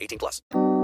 [0.00, 0.79] 18 plus.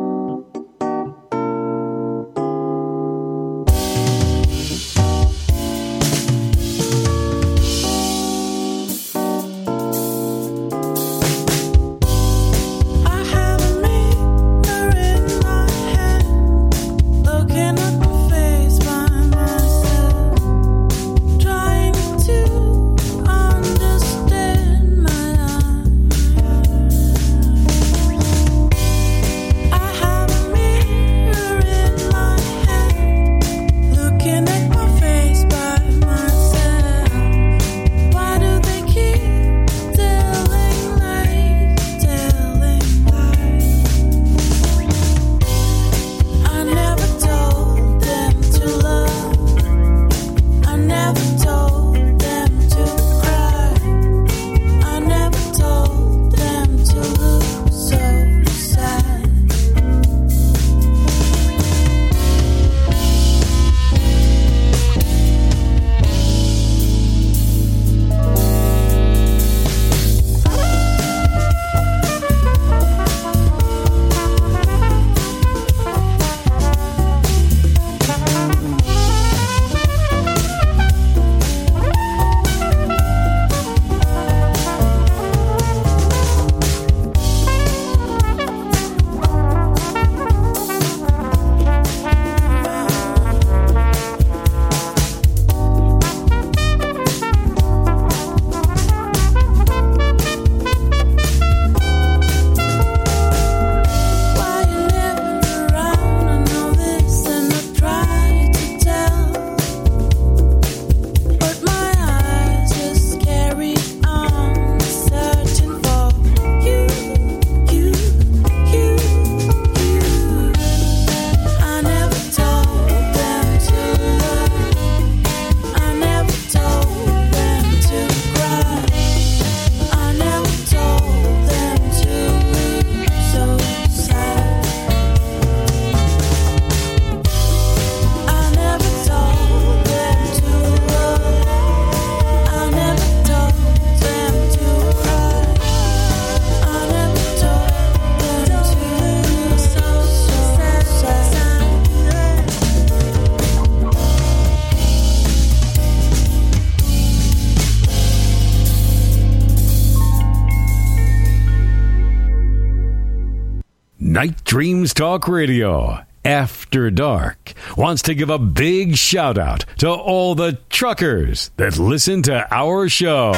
[164.97, 171.51] Talk Radio, After Dark, wants to give a big shout out to all the truckers
[171.59, 173.35] that listen to our show.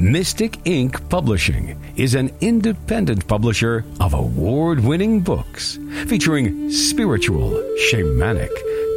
[0.00, 7.50] Mystic Ink Publishing is an independent publisher of award winning books featuring spiritual,
[7.90, 8.48] shamanic,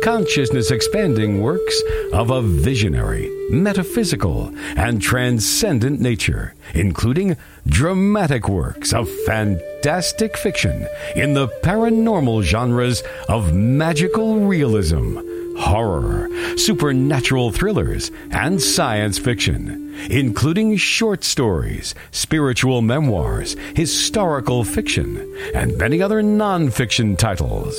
[0.01, 1.83] consciousness expanding works
[2.13, 7.35] of a visionary, metaphysical, and transcendent nature, including
[7.67, 15.19] dramatic works of fantastic fiction in the paranormal genres of magical realism
[15.57, 25.17] horror, supernatural thrillers, and science fiction, including short stories, spiritual memoirs, historical fiction,
[25.53, 27.77] and many other nonfiction titles.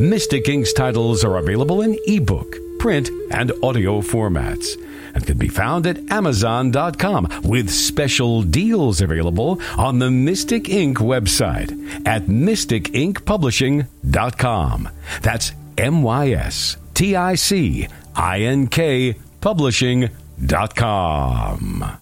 [0.00, 4.78] Mystic Ink's titles are available in ebook, print, and audio formats
[5.14, 11.70] and can be found at Amazon.com with special deals available on the Mystic Ink website
[12.06, 14.88] at MysticInkPublishing.com.
[15.22, 21.98] That's M Y S T I C I N K Publishing.com.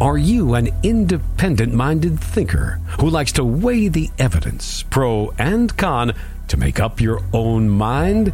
[0.00, 6.14] Are you an independent minded thinker who likes to weigh the evidence, pro and con,
[6.48, 8.32] to make up your own mind?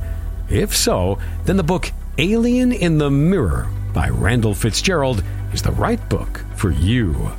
[0.49, 6.09] If so, then the book Alien in the Mirror by Randall Fitzgerald is the right
[6.09, 7.33] book for you.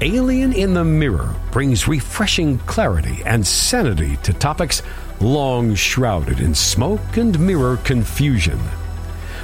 [0.00, 4.82] Alien in the Mirror brings refreshing clarity and sanity to topics
[5.20, 8.58] long shrouded in smoke and mirror confusion.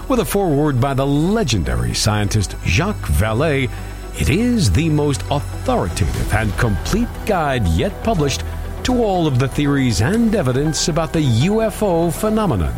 [0.08, 3.70] With a foreword by the legendary scientist Jacques Vallée,
[4.18, 8.42] it is the most authoritative and complete guide yet published
[8.84, 12.74] to all of the theories and evidence about the UFO phenomenon,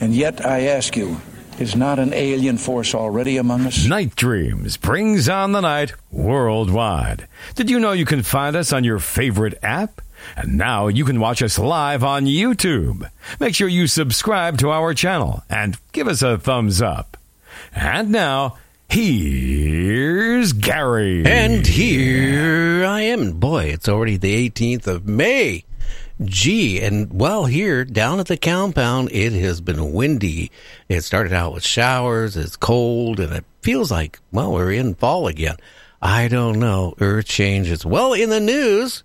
[0.00, 1.20] And yet, I ask you,
[1.60, 3.86] is not an alien force already among us?
[3.86, 7.28] Night Dreams brings on the night worldwide.
[7.54, 10.00] Did you know you can find us on your favorite app?
[10.36, 13.10] And now you can watch us live on YouTube.
[13.38, 17.16] Make sure you subscribe to our channel and give us a thumbs up.
[17.74, 18.58] And now,
[18.88, 21.24] here's Gary.
[21.24, 23.32] And here I am.
[23.32, 25.64] Boy, it's already the 18th of May.
[26.22, 30.50] Gee, and well, here down at the compound, it has been windy.
[30.88, 35.28] It started out with showers, it's cold, and it feels like, well, we're in fall
[35.28, 35.56] again.
[36.02, 36.94] I don't know.
[37.00, 37.86] Earth changes.
[37.86, 39.02] Well, in the news,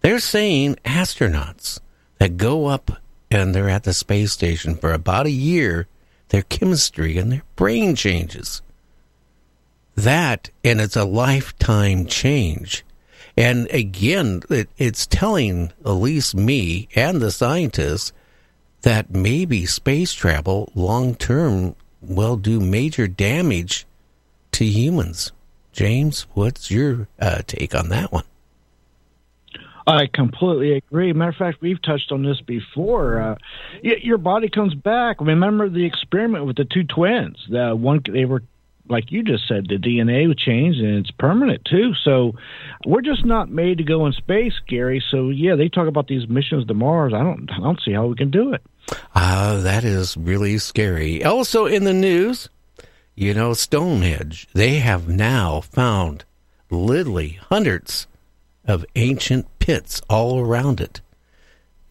[0.00, 1.80] they're saying astronauts
[2.18, 2.90] that go up
[3.30, 5.86] and they're at the space station for about a year,
[6.28, 8.60] their chemistry and their brain changes.
[9.94, 12.84] That, and it's a lifetime change.
[13.38, 18.12] And again, it, it's telling at least me and the scientists
[18.82, 23.86] that maybe space travel long term will do major damage
[24.50, 25.30] to humans.
[25.72, 28.24] James, what's your uh, take on that one?
[29.86, 31.12] I completely agree.
[31.12, 33.20] Matter of fact, we've touched on this before.
[33.20, 33.36] Uh,
[33.82, 35.20] your body comes back.
[35.20, 37.36] Remember the experiment with the two twins?
[37.48, 38.42] The one they were,
[38.88, 41.92] like you just said, the DNA changed and it's permanent too.
[42.04, 42.34] So
[42.86, 45.02] we're just not made to go in space, Gary.
[45.10, 47.12] So yeah, they talk about these missions to Mars.
[47.14, 48.62] I don't, I don't see how we can do it.
[49.14, 51.22] Ah, that is really scary.
[51.24, 52.48] Also in the news,
[53.14, 56.24] you know, Stonehenge, they have now found
[56.70, 58.06] literally hundreds
[58.64, 61.00] of ancient pits all around it.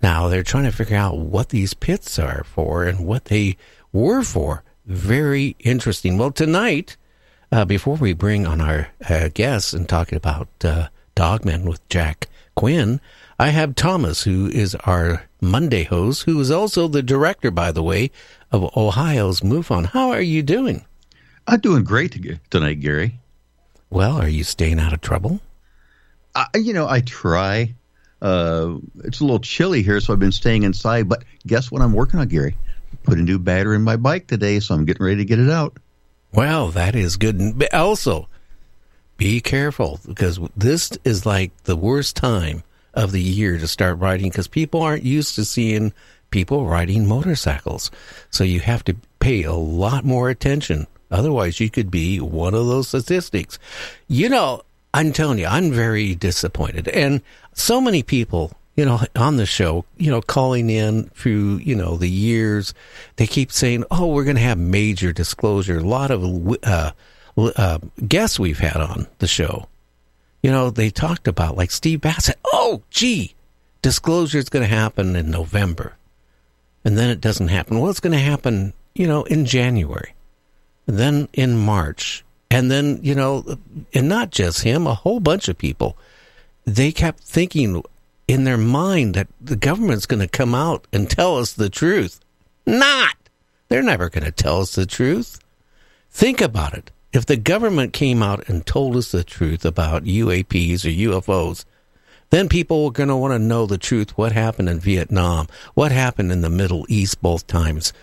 [0.01, 3.57] Now they're trying to figure out what these pits are for and what they
[3.91, 4.63] were for.
[4.87, 6.17] Very interesting.
[6.17, 6.95] Well, tonight,
[7.51, 12.29] uh, before we bring on our uh, guests and talking about uh, Dogman with Jack
[12.55, 13.01] Quinn,
[13.37, 17.83] I have Thomas, who is our Monday host, who is also the director, by the
[17.83, 18.11] way,
[18.49, 19.87] of Ohio's MUFON.
[19.87, 20.85] How are you doing?
[21.45, 22.17] I'm doing great
[22.49, 23.19] tonight, Gary.
[23.89, 25.41] Well, are you staying out of trouble?
[26.33, 27.75] I, you know, I try.
[28.21, 31.09] Uh, it's a little chilly here, so I've been staying inside.
[31.09, 32.55] But guess what I'm working on, Gary?
[33.03, 35.49] Put a new battery in my bike today, so I'm getting ready to get it
[35.49, 35.77] out.
[36.33, 37.67] Well, that is good.
[37.73, 38.27] Also,
[39.17, 42.63] be careful because this is like the worst time
[42.93, 45.93] of the year to start riding because people aren't used to seeing
[46.29, 47.91] people riding motorcycles.
[48.29, 50.87] So you have to pay a lot more attention.
[51.09, 53.57] Otherwise, you could be one of those statistics.
[54.07, 54.61] You know,
[54.93, 56.87] I'm telling you, I'm very disappointed.
[56.89, 57.21] And
[57.53, 61.97] so many people, you know, on the show, you know, calling in through, you know,
[61.97, 62.75] the years,
[63.15, 65.79] they keep saying, oh, we're going to have major disclosure.
[65.79, 66.91] A lot of, uh,
[67.37, 69.67] uh, guests we've had on the show,
[70.43, 72.37] you know, they talked about like Steve Bassett.
[72.45, 73.33] Oh, gee,
[73.81, 75.95] disclosure is going to happen in November,
[76.85, 77.79] and then it doesn't happen.
[77.79, 80.13] Well, it's going to happen, you know, in January,
[80.85, 83.57] and then in March, and then you know,
[83.93, 85.97] and not just him, a whole bunch of people.
[86.65, 87.83] They kept thinking
[88.27, 92.19] in their mind that the government's going to come out and tell us the truth.
[92.65, 93.15] Not.
[93.69, 95.39] They're never going to tell us the truth.
[96.09, 96.91] Think about it.
[97.13, 101.65] If the government came out and told us the truth about UAPs or UFOs,
[102.29, 104.17] then people were going to want to know the truth.
[104.17, 105.47] What happened in Vietnam?
[105.73, 107.93] What happened in the Middle East both times?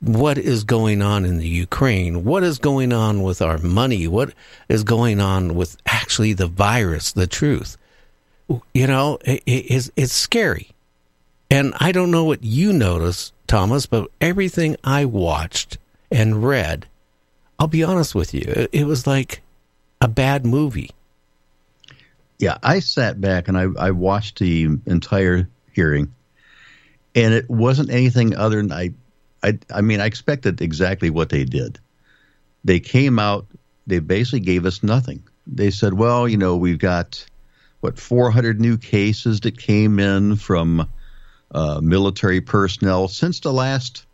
[0.00, 2.24] What is going on in the Ukraine?
[2.24, 4.08] What is going on with our money?
[4.08, 4.34] What
[4.68, 7.78] is going on with actually the virus, the truth?
[8.48, 10.70] You know, it, it's, it's scary.
[11.50, 15.78] And I don't know what you noticed, Thomas, but everything I watched
[16.10, 16.86] and read,
[17.58, 19.42] I'll be honest with you, it, it was like
[20.00, 20.90] a bad movie.
[22.38, 26.12] Yeah, I sat back and I, I watched the entire hearing,
[27.14, 28.90] and it wasn't anything other than I,
[29.42, 31.78] I, I mean, I expected exactly what they did.
[32.64, 33.46] They came out,
[33.86, 35.22] they basically gave us nothing.
[35.46, 37.24] They said, well, you know, we've got
[37.84, 40.88] what 400 new cases that came in from
[41.50, 44.06] uh, military personnel since the last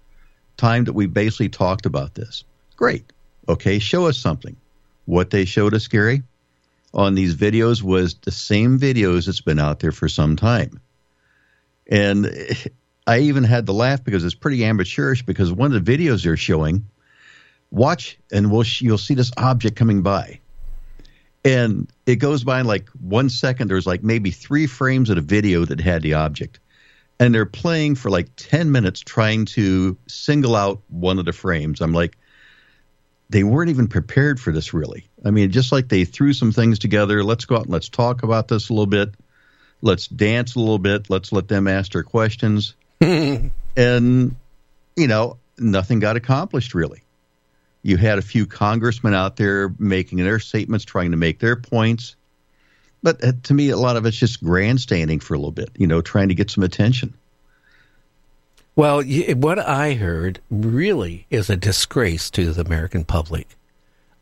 [0.56, 2.42] time that we basically talked about this.
[2.74, 3.04] Great.
[3.48, 4.56] Okay, show us something.
[5.04, 6.24] What they showed us, Gary,
[6.92, 10.80] on these videos was the same videos that's been out there for some time.
[11.88, 12.28] And
[13.06, 16.36] I even had to laugh because it's pretty amateurish because one of the videos they're
[16.36, 16.86] showing,
[17.70, 20.40] watch and we'll, you'll see this object coming by.
[21.44, 23.68] And it goes by in like one second.
[23.68, 26.60] There's like maybe three frames of the video that had the object.
[27.18, 31.80] And they're playing for like 10 minutes trying to single out one of the frames.
[31.80, 32.16] I'm like,
[33.30, 35.08] they weren't even prepared for this, really.
[35.24, 37.22] I mean, just like they threw some things together.
[37.22, 39.14] Let's go out and let's talk about this a little bit.
[39.82, 41.08] Let's dance a little bit.
[41.08, 42.74] Let's let them ask their questions.
[43.00, 47.02] and, you know, nothing got accomplished, really.
[47.82, 52.16] You had a few congressmen out there making their statements, trying to make their points.
[53.02, 55.86] But uh, to me, a lot of it's just grandstanding for a little bit, you
[55.86, 57.14] know, trying to get some attention.
[58.76, 63.48] Well, what I heard really is a disgrace to the American public.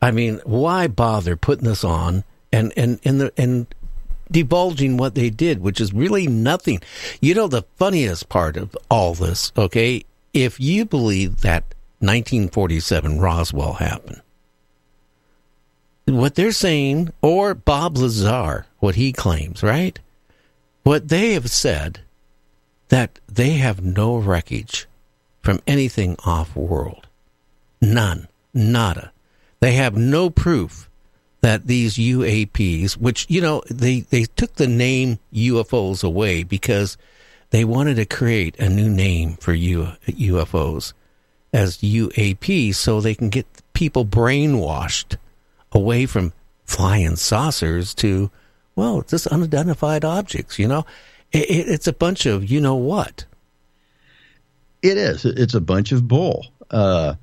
[0.01, 3.67] I mean, why bother putting this on and and and the and
[4.31, 6.81] divulging what they did, which is really nothing.
[7.21, 11.63] You know, the funniest part of all this, okay, if you believe that
[11.99, 14.21] 1947 Roswell happened,
[16.07, 19.99] what they're saying, or Bob Lazar, what he claims, right?
[20.83, 22.01] What they have said
[22.87, 24.87] that they have no wreckage
[25.41, 27.07] from anything off world.
[27.81, 28.27] None.
[28.53, 29.11] Nada.
[29.59, 30.89] They have no proof
[31.41, 36.97] that these UAPs, which, you know, they, they took the name UFOs away because
[37.51, 40.93] they wanted to create a new name for U, UFOs
[41.53, 45.17] as UAP so they can get people brainwashed
[45.71, 46.33] away from
[46.65, 48.29] flying saucers to,
[48.75, 50.85] well, just unidentified objects, you know?
[51.31, 53.25] It, it, it's a bunch of you know what.
[54.81, 55.25] It is.
[55.25, 56.47] It's a bunch of bull.
[56.71, 57.15] Uh,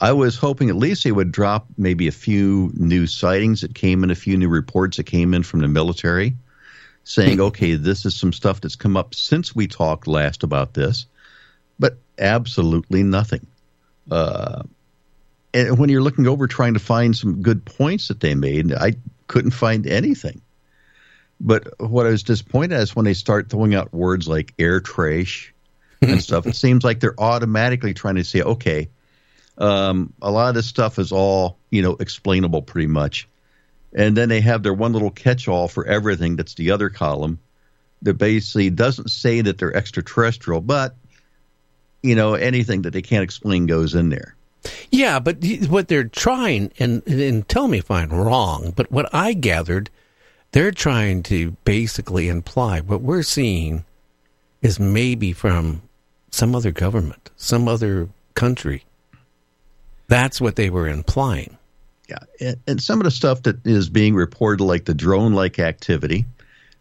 [0.00, 4.04] I was hoping at least they would drop maybe a few new sightings that came
[4.04, 6.36] in, a few new reports that came in from the military
[7.04, 11.06] saying, okay, this is some stuff that's come up since we talked last about this,
[11.78, 13.46] but absolutely nothing.
[14.10, 14.62] Uh,
[15.54, 18.94] and when you're looking over trying to find some good points that they made, I
[19.26, 20.42] couldn't find anything.
[21.40, 25.52] But what I was disappointed is when they start throwing out words like air trash
[26.00, 26.46] and stuff.
[26.46, 28.88] It seems like they're automatically trying to say, okay,
[29.58, 33.28] um, a lot of this stuff is all you know explainable pretty much,
[33.94, 36.36] and then they have their one little catch-all for everything.
[36.36, 37.38] That's the other column
[38.02, 40.94] that basically doesn't say that they're extraterrestrial, but
[42.06, 44.34] you know anything that they can't explain goes in there.
[44.90, 49.32] Yeah, but what they're trying, and, and tell me if I'm wrong, but what I
[49.32, 49.90] gathered
[50.52, 53.84] they're trying to basically imply what we're seeing
[54.62, 55.82] is maybe from
[56.30, 58.84] some other government, some other country.
[60.08, 61.58] That's what they were implying.
[62.08, 66.24] Yeah, and, and some of the stuff that is being reported, like the drone-like activity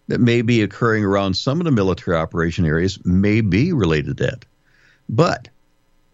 [0.07, 4.23] that may be occurring around some of the military operation areas, may be related to
[4.25, 4.45] that.
[5.09, 5.49] But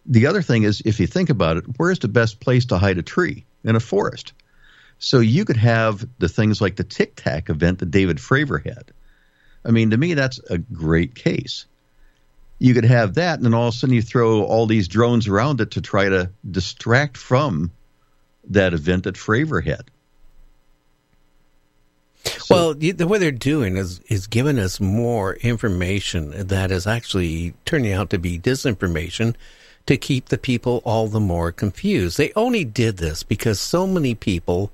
[0.05, 2.97] the other thing is, if you think about it, where's the best place to hide
[2.97, 3.45] a tree?
[3.63, 4.33] In a forest.
[4.97, 8.91] So you could have the things like the Tic Tac event that David Fravor had.
[9.63, 11.65] I mean, to me, that's a great case.
[12.57, 15.27] You could have that, and then all of a sudden you throw all these drones
[15.27, 17.71] around it to try to distract from
[18.49, 19.89] that event that Fravor had.
[22.51, 27.93] Well, the way they're doing is is giving us more information that is actually turning
[27.93, 29.35] out to be disinformation
[29.85, 32.17] to keep the people all the more confused.
[32.17, 34.71] They only did this because so many people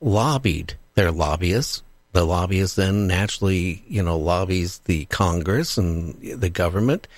[0.00, 1.82] lobbied their lobbyists.
[2.12, 7.08] The lobbyists then naturally, you know, lobbies the Congress and the government,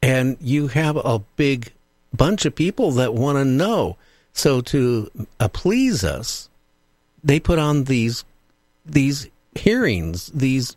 [0.00, 1.72] and you have a big
[2.14, 3.96] bunch of people that want to know.
[4.32, 6.48] So to uh, please us,
[7.22, 8.24] they put on these
[8.84, 10.76] these hearings, these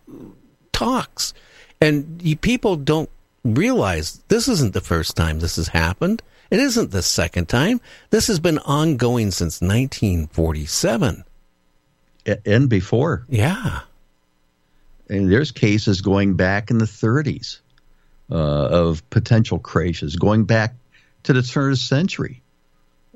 [0.71, 1.33] talks,
[1.81, 3.09] and you, people don't
[3.43, 6.21] realize this isn't the first time this has happened.
[6.51, 7.79] It isn't the second time.
[8.09, 11.23] This has been ongoing since 1947.
[12.45, 13.25] And before.
[13.29, 13.81] Yeah.
[15.09, 17.59] And there's cases going back in the 30s
[18.31, 20.75] uh, of potential crashes, going back
[21.23, 22.41] to the turn of the century.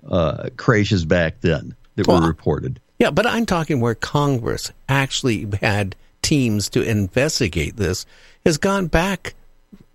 [0.08, 2.80] Uh, crashes back then that were reported.
[3.00, 8.06] Yeah, but I'm talking where Congress actually had teams to investigate this
[8.46, 9.36] has gone back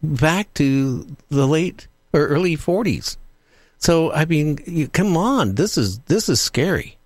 [0.02, 3.16] back to the late or early 40s.
[3.78, 6.96] So I mean, you, come on, this is this is scary.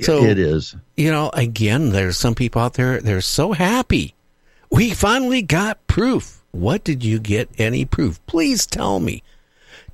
[0.00, 0.76] So it is.
[0.96, 4.14] You know, again, there's some people out there they're so happy.
[4.70, 6.42] We finally got proof.
[6.52, 8.24] What did you get any proof?
[8.26, 9.22] Please tell me.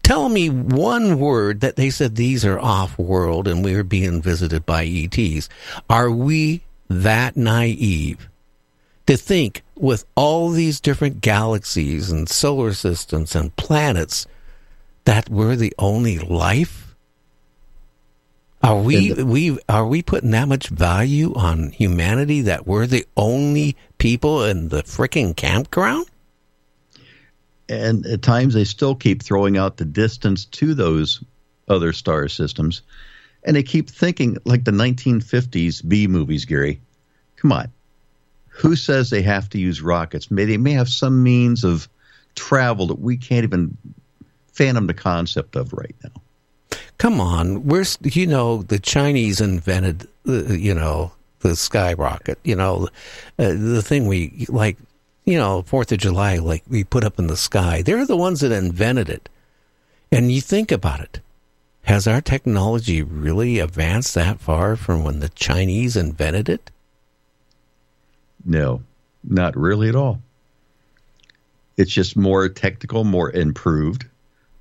[0.07, 4.65] Tell me one word that they said these are off world and we're being visited
[4.65, 5.49] by ETs.
[5.91, 8.29] Are we that naive
[9.09, 14.29] to think with all these different galaxies and solar systems and planets
[15.07, 16.95] that we're the only life?
[18.63, 23.77] Are we we are we putting that much value on humanity that we're the only
[23.99, 26.07] people in the freaking campground?
[27.69, 31.23] And at times they still keep throwing out the distance to those
[31.69, 32.83] other star systems.
[33.45, 36.81] And they keep thinking like the 1950s B movies, Gary.
[37.37, 37.73] Come on.
[38.49, 40.31] Who says they have to use rockets?
[40.31, 41.89] May they may have some means of
[42.35, 43.77] travel that we can't even
[44.53, 46.23] fathom the concept of right now.
[46.99, 52.39] Come on, we're you know the Chinese invented uh, you know the skyrocket.
[52.43, 52.89] You know
[53.39, 54.79] uh, the thing we like.
[55.27, 57.83] You know Fourth of July, like we put up in the sky.
[57.83, 59.29] They're the ones that invented it.
[60.13, 61.21] And you think about it.
[61.83, 66.71] Has our technology really advanced that far from when the Chinese invented it?
[68.45, 68.83] No,
[69.25, 70.21] not really at all.
[71.77, 74.07] It's just more technical, more improved,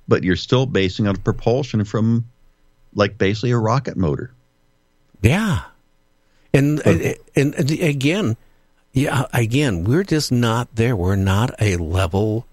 [0.06, 2.26] but you're still basing on propulsion from
[2.94, 4.32] like basically a rocket motor.
[5.22, 5.62] Yeah.
[6.52, 8.36] And, and, and again,
[8.96, 10.96] yeah, again, we're just not there.
[10.96, 12.46] We're not a level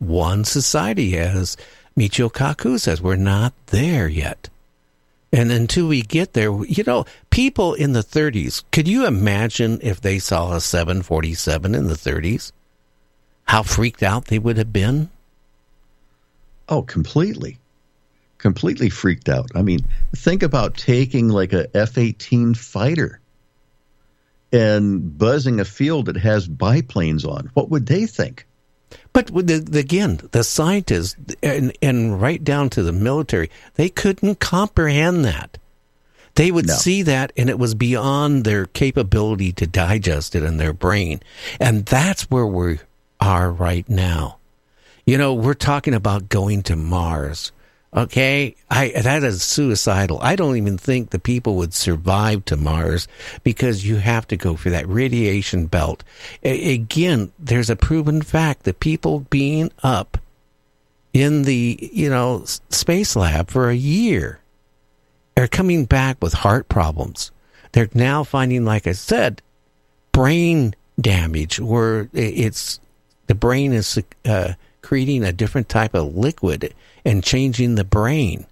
[0.00, 1.56] one society, as
[1.96, 3.00] Michio Kaku says.
[3.00, 4.48] We're not there yet.
[5.32, 10.00] And until we get there, you know, people in the 30s, could you imagine if
[10.00, 12.50] they saw a 747 in the 30s?
[13.44, 15.10] How freaked out they would have been?
[16.68, 17.58] Oh, completely.
[18.38, 19.48] Completely freaked out.
[19.54, 19.78] I mean,
[20.16, 23.20] think about taking like a F 18 fighter
[24.52, 27.50] and buzzing a field that has biplanes on.
[27.54, 28.46] What would they think?
[29.12, 33.88] But with the, the- again, the scientists and, and right down to the military, they
[33.88, 35.58] couldn't comprehend that.
[36.36, 36.74] They would No.
[36.74, 41.20] see that and it was beyond their capability to digest it in their brain.
[41.60, 42.80] And that's where we
[43.20, 44.38] are right now.
[45.06, 47.52] You know, we're talking about going to Mars.
[47.96, 50.18] Okay, I that is suicidal.
[50.20, 53.06] I don't even think the people would survive to Mars
[53.44, 56.02] because you have to go for that radiation belt.
[56.42, 60.18] A- again, there's a proven fact that people being up
[61.12, 64.40] in the you know space lab for a year
[65.36, 67.30] are coming back with heart problems.
[67.72, 69.40] They're now finding, like I said,
[70.10, 72.80] brain damage where it's
[73.28, 76.74] the brain is uh, creating a different type of liquid
[77.04, 78.46] and changing the brain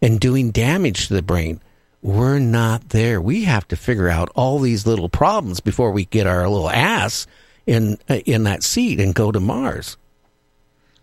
[0.00, 1.60] and doing damage to the brain.
[2.00, 3.20] We're not there.
[3.20, 7.26] We have to figure out all these little problems before we get our little ass
[7.66, 9.96] in uh, in that seat and go to Mars.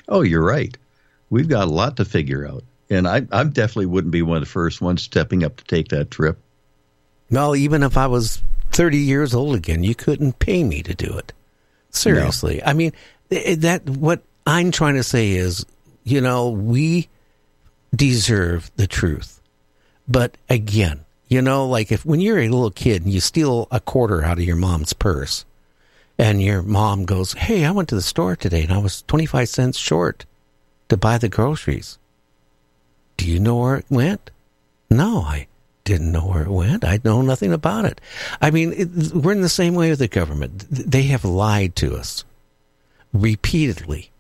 [0.07, 0.75] Oh, you're right.
[1.29, 2.63] We've got a lot to figure out.
[2.89, 5.89] And I, I definitely wouldn't be one of the first ones stepping up to take
[5.89, 6.37] that trip.
[7.31, 11.17] Well, even if I was 30 years old again, you couldn't pay me to do
[11.17, 11.33] it.
[11.89, 12.63] Seriously.
[12.63, 12.91] I mean,
[13.29, 15.65] that what I'm trying to say is,
[16.05, 17.09] you know, we
[17.93, 19.41] deserve the truth.
[20.07, 23.79] But again, you know, like if when you're a little kid and you steal a
[23.79, 25.43] quarter out of your mom's purse
[26.17, 29.49] and your mom goes, "Hey, I went to the store today and I was 25
[29.49, 30.25] cents short
[30.87, 31.97] to buy the groceries."
[33.17, 34.29] Do you know where it went?
[34.89, 35.47] No, I
[35.83, 36.85] didn't know where it went.
[36.85, 37.99] I know nothing about it.
[38.41, 40.65] I mean, it, we're in the same way with the government.
[40.69, 42.23] They have lied to us
[43.13, 44.11] repeatedly.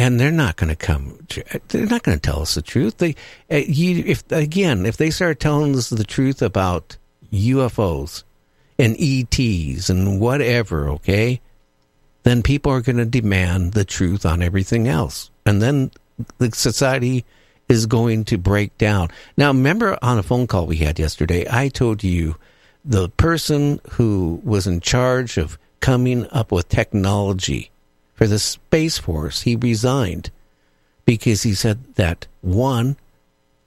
[0.00, 1.26] And they're not going to come.
[1.68, 2.96] They're not going to tell us the truth.
[2.96, 3.16] They,
[3.50, 6.96] uh, you, if again, if they start telling us the truth about
[7.30, 8.22] UFOs
[8.78, 11.42] and ETs and whatever, okay,
[12.22, 15.90] then people are going to demand the truth on everything else, and then
[16.38, 17.26] the society
[17.68, 19.10] is going to break down.
[19.36, 22.36] Now, remember on a phone call we had yesterday, I told you
[22.86, 27.70] the person who was in charge of coming up with technology
[28.20, 30.30] for the Space Force, he resigned
[31.06, 32.98] because he said that one,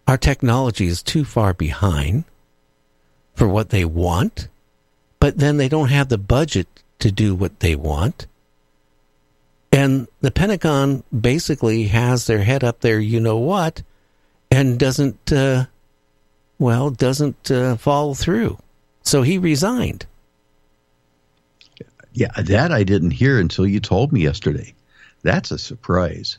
[0.08, 2.24] our technology is too far behind
[3.34, 4.50] for what they want,
[5.20, 6.68] but then they don't have the budget
[7.00, 8.28] to do what they want.
[9.72, 13.82] And the Pentagon basically has their head up there, you know what,
[14.52, 15.66] and doesn't, uh,
[16.60, 18.60] well, doesn't uh, follow through.
[19.02, 20.06] So he resigned.
[22.14, 24.74] Yeah, that I didn't hear until you told me yesterday.
[25.24, 26.38] That's a surprise.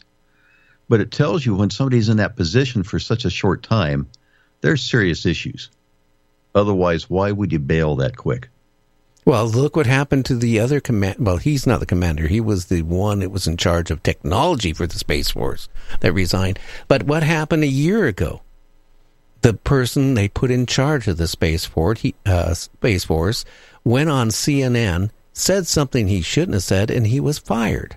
[0.89, 4.07] But it tells you when somebody's in that position for such a short time,
[4.61, 5.71] there's serious issues.
[6.55, 8.49] Otherwise, why would you bail that quick?
[9.25, 11.17] Well, look what happened to the other command.
[11.19, 12.29] Well, he's not the commander.
[12.29, 15.69] He was the one that was in charge of technology for the Space Force
[16.01, 16.59] that resigned.
[16.89, 18.43] But what happened a year ago?
[19.41, 23.47] The person they put in charge of the Space Force, he, uh, Space Force
[23.83, 27.97] went on CNN, said something he shouldn't have said, and he was fired.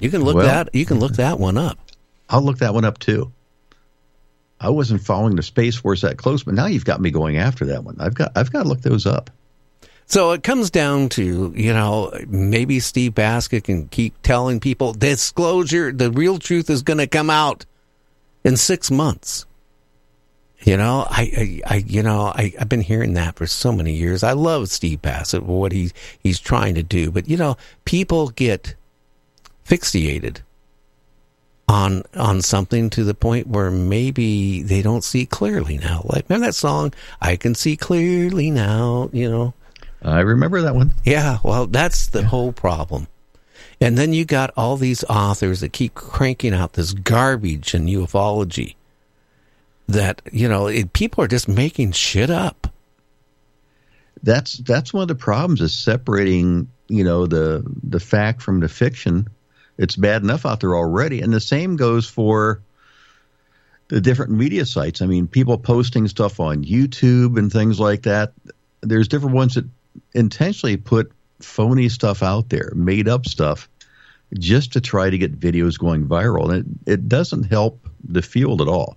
[0.00, 0.70] You can look Well- that.
[0.74, 1.78] You can look that one up.
[2.28, 3.30] I'll look that one up too.
[4.60, 7.66] I wasn't following the Space Force that close, but now you've got me going after
[7.66, 7.96] that one.
[8.00, 9.30] I've got I've got to look those up.
[10.06, 15.92] So it comes down to, you know, maybe Steve Bassett can keep telling people disclosure,
[15.92, 17.64] the real truth is going to come out
[18.44, 19.46] in six months.
[20.64, 23.92] You know, I, I, I you know, I, I've been hearing that for so many
[23.94, 24.22] years.
[24.22, 27.10] I love Steve Bassett, what he, he's trying to do.
[27.10, 28.74] But, you know, people get
[29.66, 30.38] fixated
[31.68, 36.02] on on something to the point where maybe they don't see clearly now.
[36.04, 39.54] Like remember that song, I can see clearly now, you know.
[40.02, 40.92] I remember that one.
[41.04, 43.06] Yeah, well, that's the whole problem.
[43.80, 48.74] And then you got all these authors that keep cranking out this garbage and ufology
[49.92, 52.68] that, you know, it, people are just making shit up.
[54.22, 58.68] That's that's one of the problems is separating, you know, the the fact from the
[58.68, 59.28] fiction.
[59.78, 62.62] It's bad enough out there already, and the same goes for
[63.88, 65.02] the different media sites.
[65.02, 68.32] I mean, people posting stuff on YouTube and things like that.
[68.80, 69.64] There's different ones that
[70.14, 73.68] intentionally put phony stuff out there, made up stuff,
[74.38, 78.60] just to try to get videos going viral, and it, it doesn't help the field
[78.62, 78.96] at all.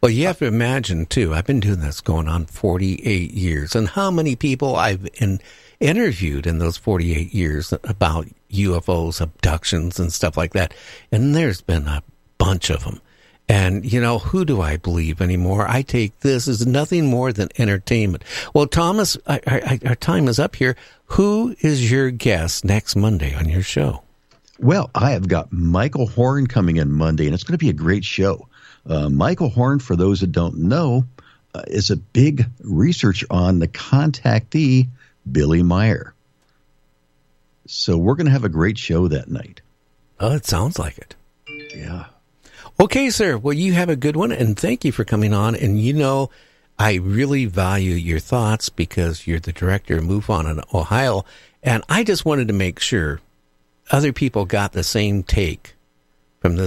[0.00, 1.34] Well, you have to imagine too.
[1.34, 5.40] I've been doing this going on 48 years, and how many people I've in,
[5.80, 10.74] interviewed in those 48 years about UFOs, abductions, and stuff like that.
[11.12, 12.02] And there's been a
[12.38, 13.00] bunch of them.
[13.48, 15.68] And you know, who do I believe anymore?
[15.68, 18.24] I take this as nothing more than entertainment.
[18.54, 20.76] Well, Thomas, I, I, our time is up here.
[21.10, 24.02] Who is your guest next Monday on your show?
[24.58, 27.74] Well, I have got Michael Horn coming in Monday, and it's going to be a
[27.74, 28.48] great show.
[28.88, 31.06] Uh, Michael Horn, for those that don't know,
[31.54, 34.88] uh, is a big researcher on the contactee
[35.30, 36.14] Billy Meier.
[37.66, 39.60] So we're going to have a great show that night.
[40.20, 41.14] Oh, it sounds like it.
[41.74, 42.06] Yeah.
[42.78, 43.36] Okay, sir.
[43.36, 45.56] Well, you have a good one, and thank you for coming on.
[45.56, 46.30] And you know,
[46.78, 51.24] I really value your thoughts because you're the director of MUFON in Ohio,
[51.62, 53.20] and I just wanted to make sure
[53.90, 55.74] other people got the same take
[56.40, 56.66] from the.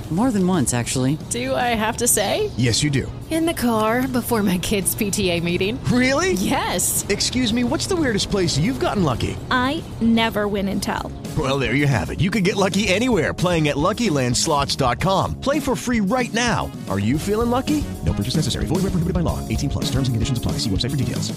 [0.11, 1.17] More than once, actually.
[1.29, 2.51] Do I have to say?
[2.57, 3.09] Yes, you do.
[3.29, 5.81] In the car before my kids' PTA meeting.
[5.85, 6.33] Really?
[6.33, 7.05] Yes.
[7.07, 9.37] Excuse me, what's the weirdest place you've gotten lucky?
[9.49, 11.13] I never win and tell.
[11.37, 12.19] Well, there you have it.
[12.19, 15.39] You can get lucky anywhere playing at LuckyLandSlots.com.
[15.39, 16.69] Play for free right now.
[16.89, 17.81] Are you feeling lucky?
[18.05, 18.65] No purchase necessary.
[18.65, 19.39] Void where prohibited by law.
[19.47, 19.85] 18 plus.
[19.85, 20.53] Terms and conditions apply.
[20.53, 21.31] See website for details.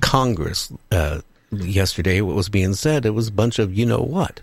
[0.00, 1.20] Congress uh,
[1.52, 2.22] yesterday.
[2.22, 3.04] What was being said?
[3.04, 4.40] It was a bunch of you know what.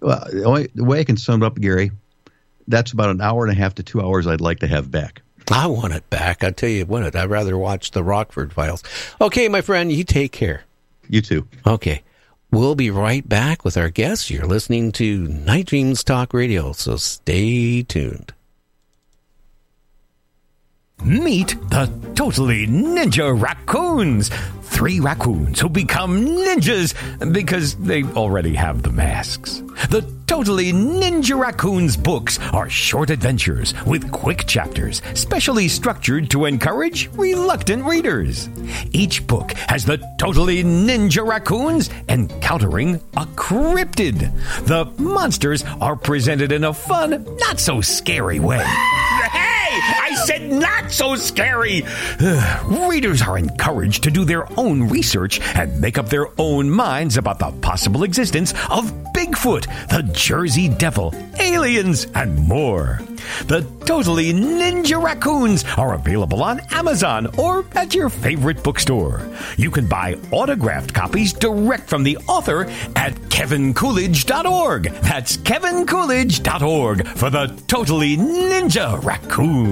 [0.00, 1.90] Well, the, only, the way I can sum it up, Gary,
[2.68, 5.22] that's about an hour and a half to two hours I'd like to have back.
[5.50, 6.42] I want it back.
[6.42, 8.82] I tell you what, I'd rather watch the Rockford Files.
[9.20, 10.64] Okay, my friend, you take care.
[11.08, 11.46] You too.
[11.66, 12.02] Okay.
[12.50, 14.30] We'll be right back with our guests.
[14.30, 18.32] You're listening to Night Dreams Talk Radio, so stay tuned.
[21.04, 24.30] Meet the totally ninja raccoons.
[24.62, 26.94] Three raccoons who become ninjas
[27.32, 29.62] because they already have the masks.
[29.90, 37.08] The Totally Ninja Raccoons books are short adventures with quick chapters, specially structured to encourage
[37.12, 38.48] reluctant readers.
[38.90, 44.32] Each book has the Totally Ninja Raccoons encountering a cryptid.
[44.66, 48.64] The monsters are presented in a fun, not so scary way.
[49.82, 51.82] I said not so scary!
[52.64, 57.38] Readers are encouraged to do their own research and make up their own minds about
[57.38, 63.00] the possible existence of Bigfoot, the Jersey Devil, aliens, and more.
[63.46, 69.28] The Totally Ninja Raccoons are available on Amazon or at your favorite bookstore.
[69.56, 74.84] You can buy autographed copies direct from the author at kevincoolidge.org.
[74.84, 79.65] That's kevincoolidge.org for the Totally Ninja Raccoons.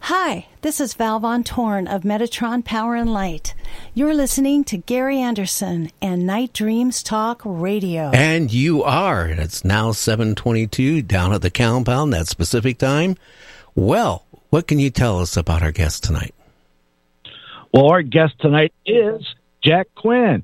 [0.00, 3.54] Hi, this is Val Von Torn of Metatron Power and Light.
[3.94, 8.10] You're listening to Gary Anderson and Night Dreams Talk Radio.
[8.12, 9.28] And you are.
[9.28, 13.16] It's now 722 down at the compound, that specific time.
[13.76, 16.34] Well, what can you tell us about our guest tonight?
[17.72, 19.24] Well, our guest tonight is
[19.62, 20.42] Jack Quinn.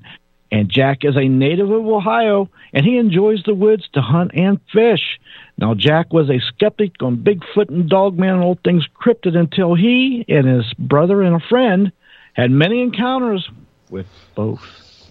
[0.51, 4.59] And Jack is a native of Ohio, and he enjoys the woods to hunt and
[4.71, 5.19] fish.
[5.57, 10.23] Now, Jack was a skeptic on Bigfoot and Dogman and all things cryptid until he
[10.29, 11.91] and his brother and a friend
[12.33, 13.49] had many encounters
[13.89, 14.61] with both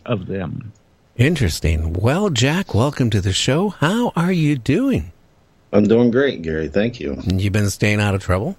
[0.06, 0.72] of them.
[1.16, 1.92] Interesting.
[1.92, 3.70] Well, Jack, welcome to the show.
[3.70, 5.12] How are you doing?
[5.72, 6.68] I'm doing great, Gary.
[6.68, 7.20] Thank you.
[7.26, 8.56] You've been staying out of trouble?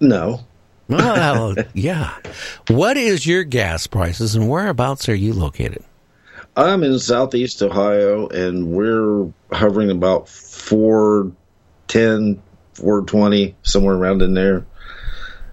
[0.00, 0.40] No.
[0.88, 2.16] Well, yeah.
[2.68, 5.84] What is your gas prices and whereabouts are you located?
[6.56, 12.42] I'm in southeast Ohio, and we're hovering about 410,
[12.74, 14.66] 420, somewhere around in there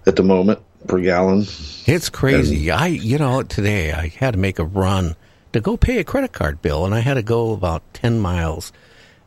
[0.06, 1.44] at the moment per gallon.
[1.86, 2.70] It's crazy.
[2.70, 5.14] I, you know, today I had to make a run
[5.52, 8.72] to go pay a credit card bill, and I had to go about 10 miles.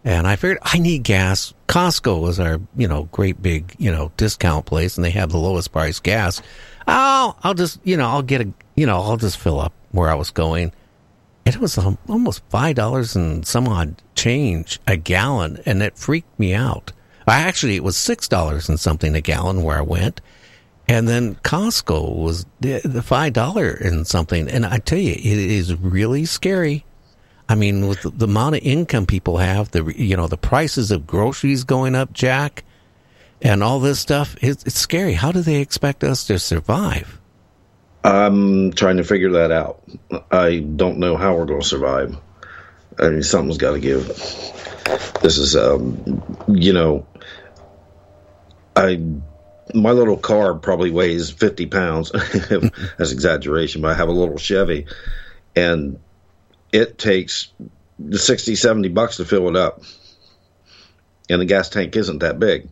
[0.06, 1.54] And I figured I need gas.
[1.68, 5.38] Costco was our, you know, great big, you know, discount place, and they have the
[5.38, 6.42] lowest price gas.
[6.88, 10.10] I'll, I'll just, you know, I'll get a, you know, I'll just fill up where
[10.10, 10.72] I was going.
[11.46, 16.40] And it was almost five dollars and some odd change a gallon, and it freaked
[16.40, 16.92] me out.
[17.28, 20.22] I actually, it was six dollars and something a gallon where I went,
[20.88, 24.50] and then Costco was the, the five dollar and something.
[24.50, 26.86] And I tell you, it is really scary.
[27.50, 31.08] I mean, with the, amount of income people have, the you know the prices of
[31.08, 32.64] groceries going up, Jack,
[33.42, 35.14] and all this stuff, it's, it's scary.
[35.14, 37.20] How do they expect us to survive?
[38.04, 39.84] I'm trying to figure that out.
[40.32, 42.16] I don't know how we're going to survive.
[43.00, 44.08] I mean, something's got to give.
[45.22, 47.08] This is, um, you know,
[48.76, 49.02] I
[49.74, 52.12] my little car probably weighs 50 pounds.
[52.98, 54.86] That's exaggeration, but I have a little Chevy,
[55.56, 56.00] and
[56.72, 57.52] it takes
[57.98, 59.84] the 60, 70 bucks to fill it up,
[61.30, 62.70] and the gas tank isn't that big.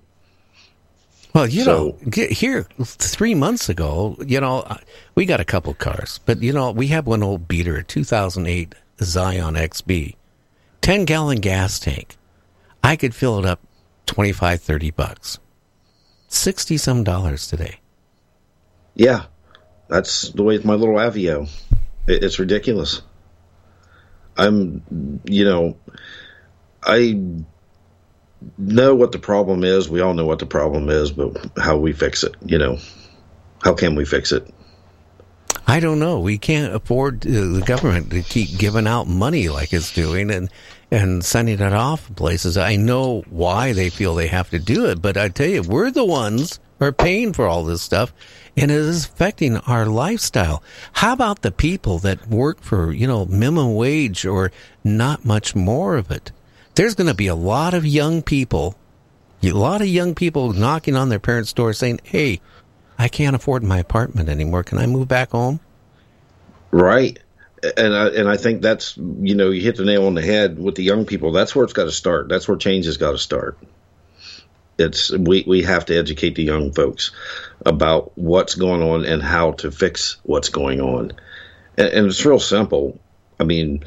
[1.34, 4.66] Well, you know, here three months ago, you know,
[5.14, 8.74] we got a couple cars, but you know, we have one old beater, a 2008
[9.00, 10.16] Scion xB,
[10.82, 12.16] 10 gallon gas tank.
[12.84, 13.60] I could fill it up
[14.08, 15.40] 25, 30 bucks,
[16.30, 17.82] 60 some dollars today.
[18.96, 19.26] Yeah,
[19.90, 21.50] that's the way with my little Aveo.
[22.08, 23.02] It's ridiculous.
[24.38, 25.78] I'm, you know,
[26.84, 27.20] I
[28.58, 29.90] know what the problem is.
[29.90, 32.78] We all know what the problem is, but how we fix it, you know,
[33.64, 34.48] how can we fix it?
[35.70, 36.20] I don't know.
[36.20, 40.50] We can't afford uh, the government to keep giving out money like it's doing and
[40.90, 42.56] and sending it off places.
[42.56, 45.92] I know why they feel they have to do it, but I tell you, we're
[45.92, 48.14] the ones are paying for all this stuff,
[48.58, 50.62] and it is affecting our lifestyle.
[50.94, 54.52] How about the people that work for you know minimum wage or
[54.84, 56.32] not much more of it?
[56.76, 58.76] There's going to be a lot of young people,
[59.42, 62.42] a lot of young people knocking on their parents' door saying, "Hey."
[62.98, 64.64] I can't afford my apartment anymore.
[64.64, 65.60] Can I move back home?
[66.72, 67.20] Right.
[67.76, 70.60] And I, and I think that's you know you hit the nail on the head
[70.60, 71.32] with the young people.
[71.32, 72.30] That's where it's got to start.
[72.30, 73.58] That's where change has got to start.
[74.78, 77.12] It's we we have to educate the young folks
[77.66, 81.12] about what's going on and how to fix what's going on,
[81.78, 83.00] and, and it's real simple.
[83.40, 83.84] I mean,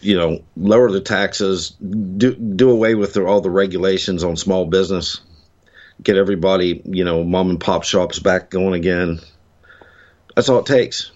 [0.00, 4.66] you know, lower the taxes, do do away with the, all the regulations on small
[4.66, 5.20] business,
[6.02, 9.20] get everybody, you know, mom and pop shops back going again.
[10.34, 11.12] That's all it takes.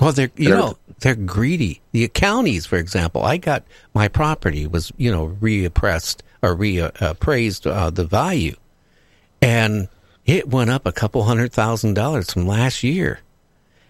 [0.00, 1.82] Well, they're you know they're greedy.
[1.92, 7.90] The counties, for example, I got my property was you know reappraised or reappraised uh,
[7.90, 8.56] the value,
[9.42, 9.88] and
[10.26, 13.20] it went up a couple hundred thousand dollars from last year.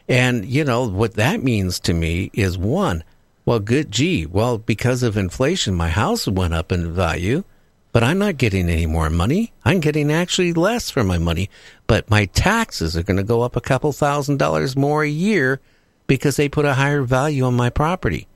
[0.08, 3.04] And you know what that means to me is one,
[3.44, 7.44] well, good, gee, well, because of inflation, my house went up in value,
[7.92, 9.52] but I'm not getting any more money.
[9.64, 11.50] I'm getting actually less for my money,
[11.86, 15.60] but my taxes are going to go up a couple thousand dollars more a year
[16.06, 18.26] because they put a higher value on my property.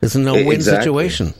[0.00, 0.82] It's a no-win Exactly.
[0.82, 1.34] situation.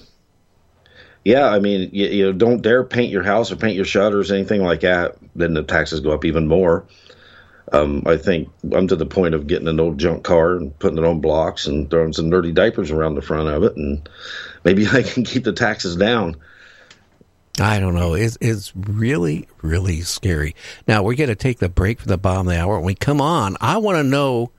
[1.29, 4.33] Yeah, I mean, you, you know, don't dare paint your house or paint your shutters,
[4.33, 5.19] anything like that.
[5.37, 6.87] Then the taxes go up even more.
[7.71, 10.97] Um, I think I'm to the point of getting an old junk car and putting
[10.97, 14.09] it on blocks and throwing some dirty diapers around the front of it, and
[14.65, 16.37] maybe I can keep the taxes down.
[17.61, 18.15] I don't know.
[18.15, 20.57] It's, it's really, really scary.
[20.87, 22.77] Now, we're going to take the break for the bottom of the hour.
[22.77, 24.51] When we come on, I want to know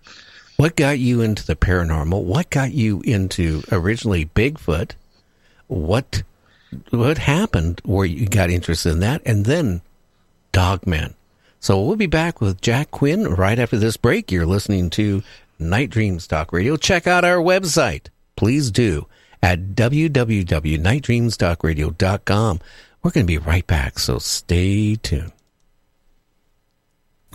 [0.58, 2.22] what got you into the paranormal?
[2.22, 4.92] What got you into originally Bigfoot?
[5.66, 6.22] What
[6.92, 9.22] what happened where you got interested in that?
[9.26, 9.82] And then
[10.52, 11.16] Dogman.
[11.60, 14.32] So we'll be back with Jack Quinn right after this break.
[14.32, 15.24] You're listening to
[15.58, 16.78] Night Dreams Talk Radio.
[16.78, 18.10] Check out our website.
[18.36, 19.08] Please do
[19.42, 22.60] at www.nightdreamstalkradio.com.
[23.02, 25.32] We're going to be right back, so stay tuned.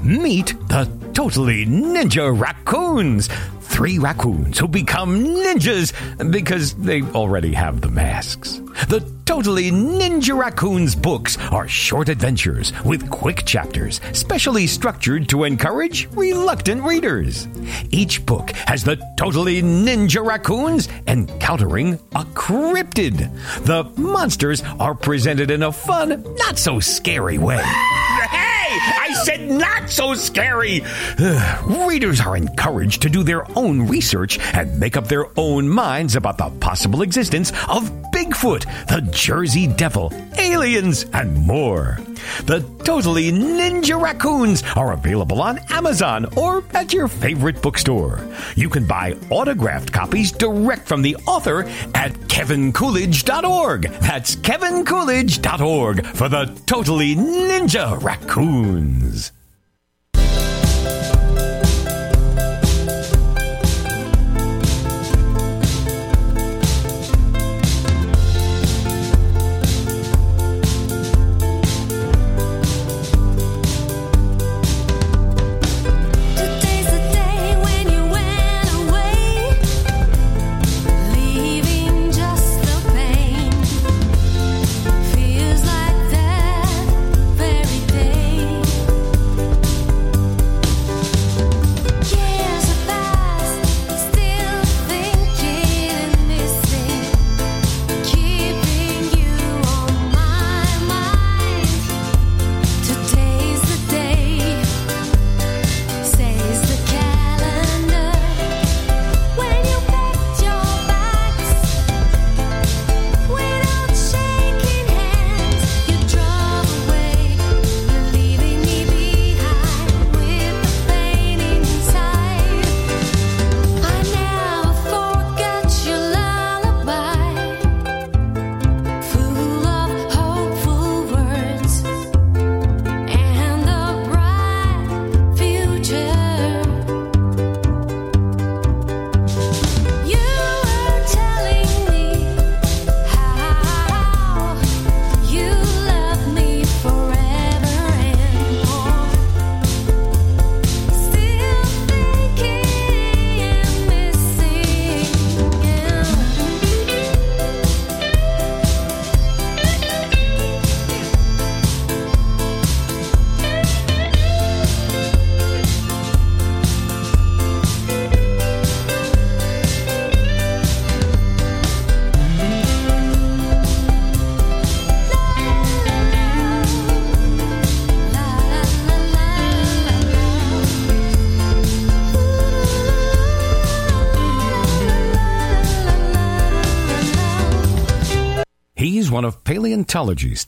[0.02, 3.28] Meet the totally ninja raccoons.
[3.60, 5.92] Three raccoons who become ninjas
[6.30, 8.60] because they already have the masks.
[8.88, 16.08] The Totally Ninja Raccoons books are short adventures with quick chapters, specially structured to encourage
[16.12, 17.48] reluctant readers.
[17.90, 23.30] Each book has the Totally Ninja Raccoons encountering a cryptid.
[23.64, 27.62] The monsters are presented in a fun, not so scary way.
[28.80, 30.82] I said not so scary!
[31.64, 36.38] Readers are encouraged to do their own research and make up their own minds about
[36.38, 41.98] the possible existence of Bigfoot, the Jersey Devil, aliens, and more.
[42.46, 48.26] The Totally Ninja Raccoons are available on Amazon or at your favorite bookstore.
[48.56, 53.82] You can buy autographed copies direct from the author at kevincoolidge.org.
[53.82, 58.63] That's kevincoolidge.org for the Totally Ninja Raccoons.
[58.64, 59.33] Today's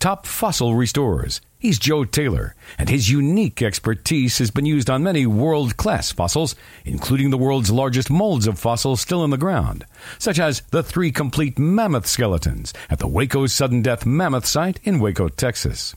[0.00, 1.40] top fossil restorers.
[1.60, 6.56] He's Joe Taylor, and his unique expertise has been used on many world class fossils,
[6.84, 9.86] including the world's largest molds of fossils still in the ground,
[10.18, 14.98] such as the three complete mammoth skeletons at the Waco Sudden Death Mammoth Site in
[14.98, 15.94] Waco, Texas.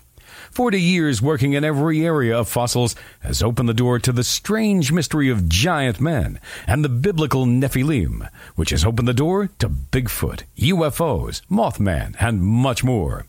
[0.51, 4.91] 40 years working in every area of fossils has opened the door to the strange
[4.91, 10.43] mystery of giant men and the biblical Nephilim, which has opened the door to Bigfoot,
[10.59, 13.25] UFOs, Mothman, and much more.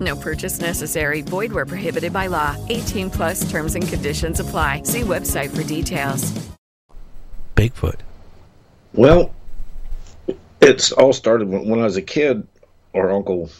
[0.00, 1.20] No purchase necessary.
[1.20, 2.56] Void where prohibited by law.
[2.68, 4.82] 18 plus terms and conditions apply.
[4.84, 6.32] See website for details.
[7.54, 8.00] Bigfoot?
[8.92, 9.34] Well,
[10.60, 12.46] it's all started when, when I was a kid.
[12.94, 13.50] Our uncle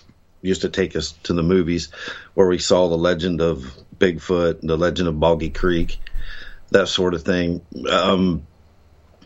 [0.42, 1.88] used to take us to the movies
[2.34, 3.64] where we saw the legend of
[3.98, 5.98] Bigfoot, the legend of Boggy Creek,
[6.70, 7.60] that sort of thing.
[7.90, 8.46] Um,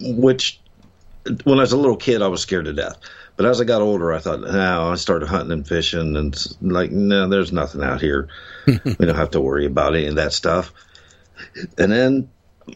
[0.01, 0.61] which,
[1.45, 2.99] when I was a little kid, I was scared to death.
[3.39, 6.91] But as I got older, I thought, no, I started hunting and fishing, and like,
[6.91, 8.27] no, there's nothing out here.
[8.67, 10.73] we don't have to worry about any of that stuff.
[11.79, 12.31] And then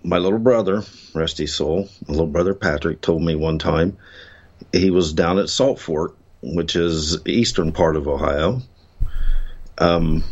[0.04, 0.84] my little brother,
[1.14, 3.98] rest his soul, my little brother Patrick, told me one time
[4.70, 8.62] he was down at Salt Fork, which is eastern part of Ohio,
[9.78, 10.22] um,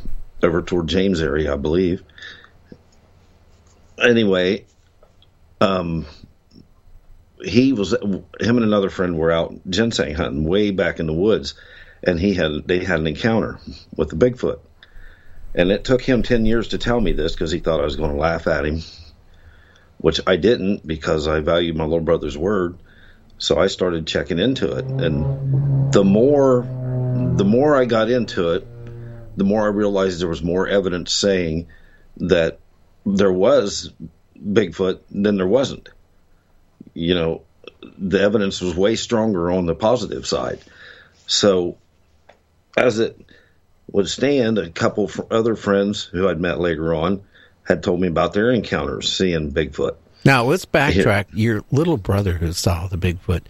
[0.44, 2.04] over toward James area, I believe.
[4.00, 4.64] Anyway,
[5.60, 6.06] um,
[7.44, 11.54] he was him and another friend were out ginseng hunting way back in the woods,
[12.02, 13.58] and he had they had an encounter
[13.96, 14.60] with the Bigfoot,
[15.54, 17.96] and it took him ten years to tell me this because he thought I was
[17.96, 18.82] going to laugh at him,
[19.98, 22.76] which I didn't because I value my little brother's word.
[23.38, 26.62] So I started checking into it, and the more
[27.36, 28.66] the more I got into it,
[29.36, 31.68] the more I realized there was more evidence saying
[32.18, 32.58] that
[33.06, 33.92] there was
[34.38, 35.88] Bigfoot than there wasn't.
[36.94, 37.42] You know,
[37.98, 40.60] the evidence was way stronger on the positive side.
[41.26, 41.78] So,
[42.76, 43.20] as it
[43.92, 47.22] would stand, a couple of other friends who I'd met later on
[47.64, 49.96] had told me about their encounters seeing Bigfoot.
[50.24, 51.26] Now let's backtrack.
[51.32, 53.42] Your little brother who saw the Bigfoot.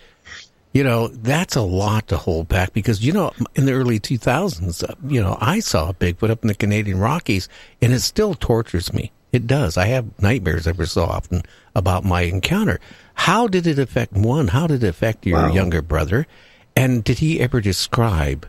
[0.72, 4.88] You know that's a lot to hold back because you know in the early 2000s,
[4.88, 7.48] uh, you know I saw a Bigfoot up in the Canadian Rockies,
[7.82, 9.10] and it still tortures me.
[9.32, 9.76] It does.
[9.76, 11.42] I have nightmares every so often
[11.74, 12.80] about my encounter.
[13.14, 14.48] How did it affect one?
[14.48, 15.54] How did it affect your Wow.
[15.54, 16.26] younger brother?
[16.74, 18.46] And did he ever describe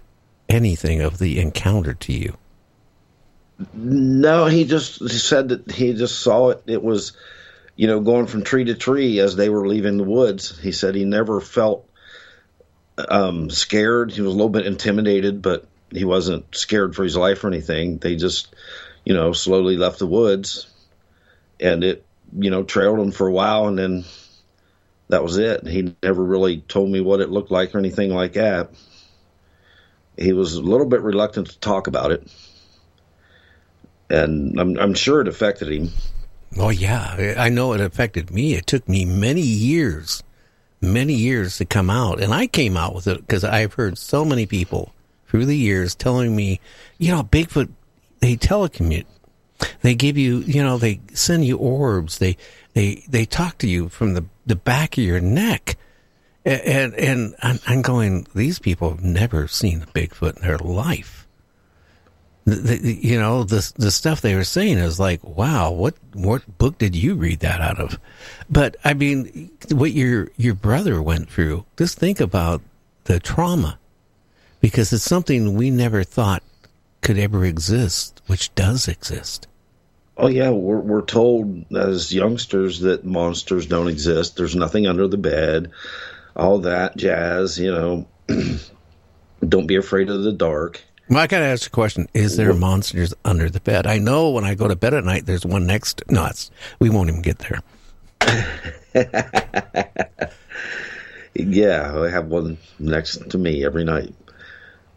[0.50, 2.38] anything of the encounter to you?
[3.74, 6.64] No, he just said that he just saw it.
[6.66, 7.14] It was,
[7.76, 10.58] you know, going from tree to tree as they were leaving the woods.
[10.60, 11.88] He said he never felt
[12.98, 14.12] um, scared.
[14.12, 17.98] He was a little bit intimidated, but he wasn't scared for his life or anything.
[17.98, 18.56] They just,
[19.06, 20.68] you know, slowly left the woods,
[21.62, 22.06] and it,
[22.38, 24.06] you know, trailed him for a while, and then
[25.10, 25.68] that was it.
[25.68, 28.72] He never really told me what it looked like or anything like that.
[30.18, 32.28] He was a little bit reluctant to talk about it
[34.12, 35.90] and I'm, I'm sure it affected him.
[36.58, 38.54] Oh yeah, I know it affected me.
[38.54, 40.22] It took me many years,
[40.82, 44.26] many years to come out, and I came out with it because I've heard so
[44.26, 44.94] many people
[45.28, 46.60] through the years telling me,
[46.98, 47.70] you know, Bigfoot,
[48.20, 49.06] they telecommute,
[49.82, 52.38] they give you, you know, they send you orbs, they
[52.74, 55.78] they they talk to you from the the back of your neck,
[56.46, 61.28] and and, I'm, I'm going, these people have never seen a Bigfoot in their life.
[62.46, 66.58] the, the, you know the the stuff they were saying is like, wow, what what
[66.58, 68.00] book did you read that out of?
[68.50, 71.66] But I mean, what your your brother went through.
[71.78, 72.62] Just think about
[73.04, 73.78] the trauma,
[74.60, 76.44] because it's something we never thought
[77.02, 79.48] could ever exist, which does exist.
[80.22, 84.38] Oh yeah, we're we're told as youngsters that monsters don't exist.
[84.38, 85.72] There's nothing under the bed,
[86.36, 87.58] all that jazz.
[87.58, 88.08] You know,
[89.48, 90.80] don't be afraid of the dark.
[91.10, 93.88] Well, I gotta ask a question: Is there monsters under the bed?
[93.88, 96.04] I know when I go to bed at night, there's one next.
[96.08, 97.64] No, it's, we won't even get there.
[101.34, 104.14] Yeah, I have one next to me every night.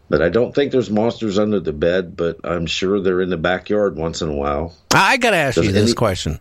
[0.09, 3.37] But I don't think there's monsters under the bed, but I'm sure they're in the
[3.37, 4.75] backyard once in a while.
[4.93, 6.39] I got to ask Does you this any- question.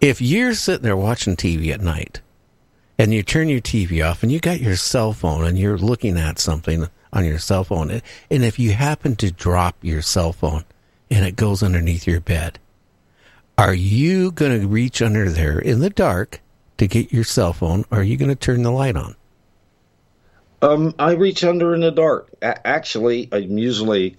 [0.00, 2.20] If you're sitting there watching TV at night
[2.98, 6.18] and you turn your TV off and you got your cell phone and you're looking
[6.18, 10.64] at something on your cell phone, and if you happen to drop your cell phone
[11.10, 12.58] and it goes underneath your bed,
[13.58, 16.40] are you going to reach under there in the dark
[16.76, 19.16] to get your cell phone or are you going to turn the light on?
[20.62, 22.30] Um, I reach under in the dark.
[22.42, 24.16] A- actually, I'm usually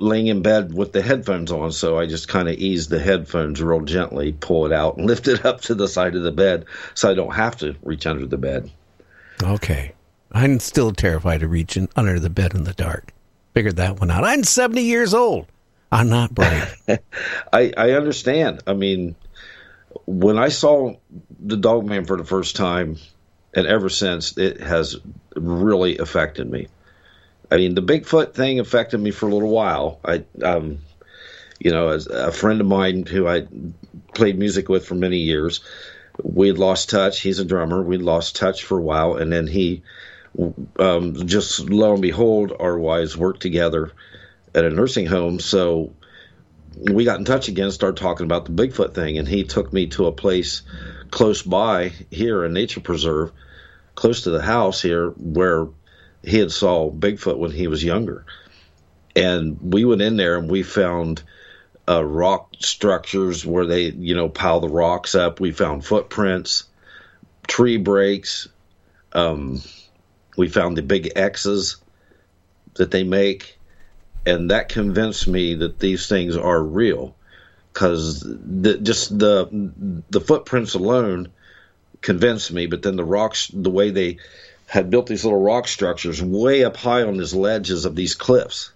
[0.00, 3.62] laying in bed with the headphones on, so I just kind of ease the headphones
[3.62, 6.64] real gently, pull it out, and lift it up to the side of the bed,
[6.94, 8.70] so I don't have to reach under the bed.
[9.42, 9.92] Okay.
[10.32, 13.12] I'm still terrified of reaching under the bed in the dark.
[13.52, 14.24] Figured that one out.
[14.24, 15.46] I'm 70 years old.
[15.92, 16.76] I'm not brave.
[17.52, 18.62] I I understand.
[18.66, 19.14] I mean,
[20.06, 20.96] when I saw
[21.38, 22.96] the Dog Man for the first time,
[23.54, 24.96] and ever since, it has
[25.36, 26.68] really affected me.
[27.50, 30.00] I mean, the Bigfoot thing affected me for a little while.
[30.04, 30.78] I, um,
[31.58, 33.46] you know, as a friend of mine who I
[34.14, 35.60] played music with for many years,
[36.22, 37.20] we lost touch.
[37.20, 37.82] He's a drummer.
[37.82, 39.82] We lost touch for a while, and then he,
[40.78, 43.92] um, just lo and behold, our wives worked together
[44.54, 45.40] at a nursing home.
[45.40, 45.92] So
[46.76, 49.72] we got in touch again, and started talking about the Bigfoot thing, and he took
[49.72, 50.62] me to a place
[51.10, 53.32] close by here, a nature preserve,
[53.94, 55.68] close to the house here, where
[56.22, 58.24] he had saw Bigfoot when he was younger.
[59.16, 61.22] And we went in there and we found
[61.88, 65.38] uh, rock structures where they, you know, pile the rocks up.
[65.38, 66.64] We found footprints,
[67.46, 68.48] tree breaks.
[69.12, 69.60] Um,
[70.36, 71.76] we found the big X's
[72.74, 73.58] that they make,
[74.26, 77.14] and that convinced me that these things are real.
[77.72, 79.48] Because the, just the
[80.10, 81.32] the footprints alone
[82.04, 84.18] convinced me, but then the rocks, the way they
[84.66, 88.72] had built these little rock structures way up high on these ledges of these cliffs,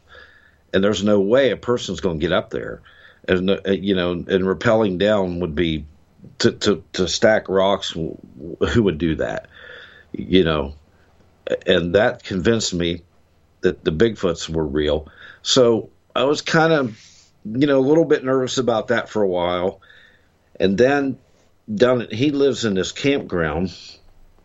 [0.73, 2.81] and there's no way a person's going to get up there,
[3.29, 5.85] and uh, you know, and rappelling down would be
[6.39, 7.91] to to to stack rocks.
[7.91, 9.49] Who would do that?
[10.13, 10.75] You know,
[11.67, 13.03] and that convinced me
[13.61, 15.09] that the Bigfoots were real.
[15.43, 16.99] So I was kind of,
[17.45, 19.83] you know, a little bit nervous about that for a while,
[20.59, 21.19] and then
[21.73, 23.77] down he lives in this campground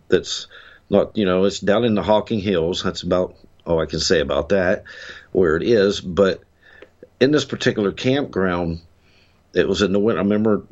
[0.10, 0.48] that's
[0.90, 2.84] not you know it's down in the Hocking Hills.
[2.84, 4.84] That's about all I can say about that
[5.32, 6.02] where it is.
[6.02, 6.42] But
[7.20, 8.82] in this particular campground,
[9.54, 10.20] it was in the winter.
[10.20, 10.64] I remember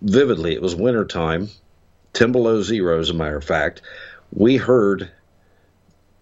[0.00, 0.54] vividly.
[0.54, 1.48] It was winter time,
[2.12, 3.82] ten below zero, as a matter of fact.
[4.32, 5.10] We heard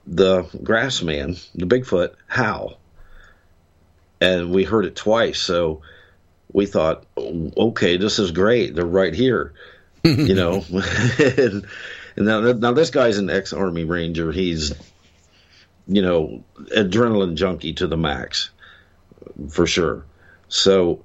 [0.07, 2.79] the grass man, the Bigfoot, howl,
[4.21, 5.41] and we heard it twice.
[5.41, 5.83] So
[6.53, 8.75] we thought, "Oh, okay, this is great.
[8.75, 9.53] They're right here,
[10.29, 10.65] you know.
[11.19, 11.67] and,
[12.17, 14.33] now, now this guy's an ex-army ranger.
[14.33, 14.73] He's,
[15.87, 16.45] you know,
[16.75, 18.51] adrenaline junkie to the max,
[19.51, 20.05] for sure.
[20.49, 21.05] So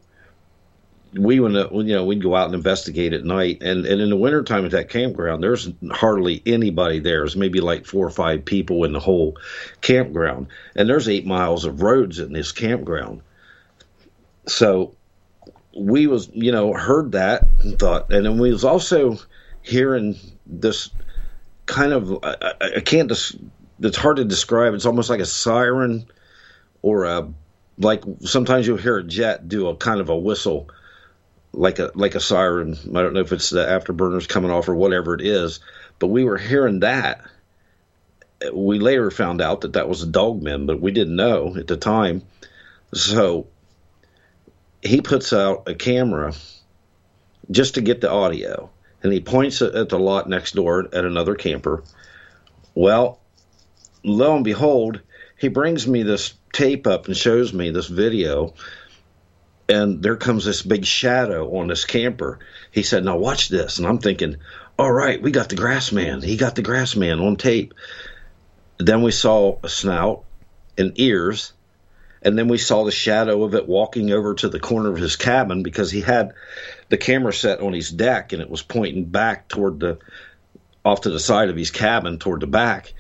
[1.14, 4.16] we would, you know, we'd go out and investigate at night, and and in the
[4.16, 7.20] wintertime at that campground, there's hardly anybody there.
[7.20, 9.38] There's maybe like four or five people in the whole
[9.82, 13.22] campground, and there's eight miles of roads in this campground.
[14.48, 14.96] So
[15.76, 19.18] we was, you know, heard that and thought, and then we was also
[19.62, 20.16] hearing
[20.46, 20.90] this
[21.66, 23.38] kind of, I, I- can't, des-
[23.82, 24.74] it's hard to describe.
[24.74, 26.06] It's almost like a siren
[26.82, 27.28] or a,
[27.78, 30.70] like sometimes you'll hear a jet do a kind of a whistle
[31.54, 32.74] like a like a siren.
[32.96, 35.60] I don't know if it's the afterburners coming off or whatever it is,
[36.00, 37.22] but we were hearing that.
[38.54, 41.78] We later found out that that was a dogman, but we didn't know at the
[41.78, 42.24] time.
[42.94, 43.48] So
[44.82, 46.34] he puts out a camera
[47.50, 48.70] just to get the audio,
[49.04, 51.84] and he points it at the lot next door at another camper.
[52.74, 53.20] Well,
[54.04, 55.02] lo and behold,
[55.38, 58.54] he brings me this tape up and shows me this video
[59.72, 62.40] and there comes this big shadow on this camper.
[62.72, 64.36] He said, "Now watch this." And I'm thinking,
[64.78, 66.22] "All right, we got the grass man.
[66.22, 67.74] He got the grass man on tape."
[68.78, 70.24] Then we saw a snout
[70.78, 71.54] and ears,
[72.22, 75.16] and then we saw the shadow of it walking over to the corner of his
[75.16, 76.34] cabin because he had
[76.90, 79.98] the camera set on his deck and it was pointing back toward the
[80.86, 82.94] off to the side of his cabin toward the back.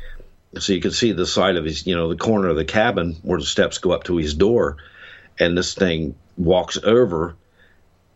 [0.57, 3.17] So you could see the side of his you know the corner of the cabin
[3.21, 4.77] where the steps go up to his door.
[5.39, 7.35] And this thing walks over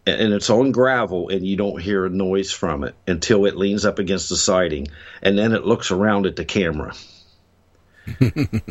[0.08, 3.86] and it's on gravel and you don't hear a noise from it until it leans
[3.86, 4.88] up against the siding.
[5.22, 6.94] And then it looks around at the camera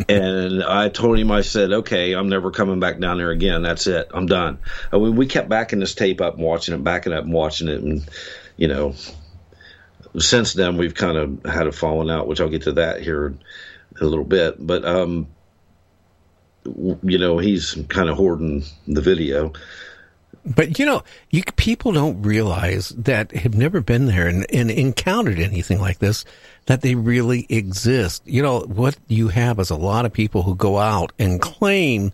[0.09, 3.62] and I told him, I said, okay, I'm never coming back down there again.
[3.62, 4.09] That's it.
[4.12, 4.59] I'm done.
[4.93, 7.68] I mean, we kept backing this tape up and watching it, backing up and watching
[7.68, 7.82] it.
[7.82, 8.09] And,
[8.57, 8.95] you know,
[10.18, 13.26] since then we've kind of had a falling out, which I'll get to that here
[13.26, 13.41] in
[14.01, 14.64] a little bit.
[14.64, 15.28] But, um,
[16.64, 19.53] you know, he's kind of hoarding the video.
[20.45, 25.39] But you know, you people don't realize that have never been there and, and encountered
[25.39, 26.25] anything like this
[26.67, 28.23] that they really exist.
[28.27, 32.13] You know, what you have is a lot of people who go out and claim,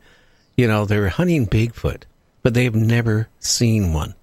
[0.57, 2.03] you know, they're hunting Bigfoot,
[2.43, 4.15] but they've never seen one.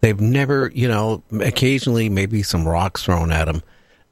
[0.00, 3.62] They've never, you know, occasionally maybe some rocks thrown at them.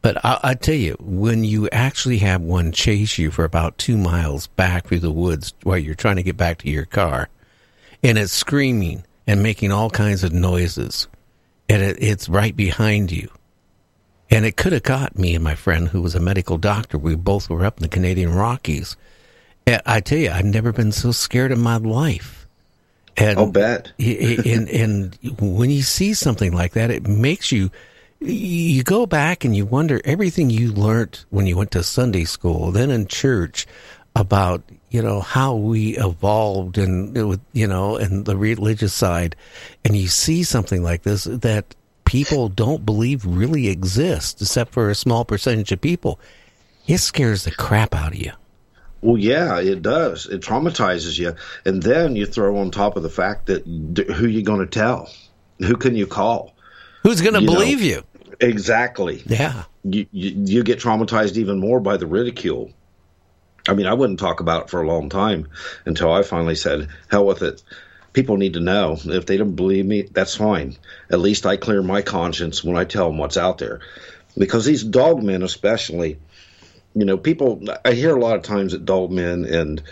[0.02, 3.96] But I, I tell you, when you actually have one chase you for about two
[3.96, 7.28] miles back through the woods while you're trying to get back to your car,
[8.02, 11.08] and it's screaming and making all kinds of noises,
[11.68, 13.30] and it, it's right behind you.
[14.30, 16.98] And it could have got me and my friend, who was a medical doctor.
[16.98, 18.96] We both were up in the Canadian Rockies.
[19.66, 22.46] And I tell you, I've never been so scared in my life.
[23.16, 23.92] And I'll bet.
[23.98, 27.70] and and when you see something like that, it makes you
[28.20, 32.70] you go back and you wonder everything you learned when you went to Sunday school,
[32.72, 33.66] then in church,
[34.14, 39.36] about you know how we evolved and you know and the religious side,
[39.84, 41.74] and you see something like this that
[42.04, 46.18] people don't believe really exists, except for a small percentage of people.
[46.86, 48.32] It scares the crap out of you.
[49.02, 50.26] Well, yeah, it does.
[50.26, 51.34] It traumatizes you,
[51.64, 55.10] and then you throw on top of the fact that who you going to tell?
[55.58, 56.54] Who can you call?
[57.02, 58.02] Who's going to You know, believe you?
[58.40, 59.22] Exactly.
[59.26, 59.64] Yeah.
[59.84, 62.72] You, you you get traumatized even more by the ridicule.
[63.68, 65.48] I mean, I wouldn't talk about it for a long time
[65.84, 67.62] until I finally said, "Hell with it."
[68.12, 68.98] People need to know.
[69.04, 70.76] If they don't believe me, that's fine.
[71.10, 73.80] At least I clear my conscience when I tell them what's out there.
[74.38, 76.18] Because these dog men, especially,
[76.94, 79.82] you know, people, I hear a lot of times that dog men and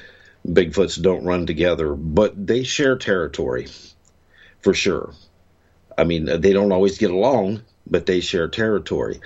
[0.47, 3.68] Bigfoots don't run together, but they share territory
[4.61, 5.12] for sure.
[5.97, 9.20] I mean, they don't always get along, but they share territory.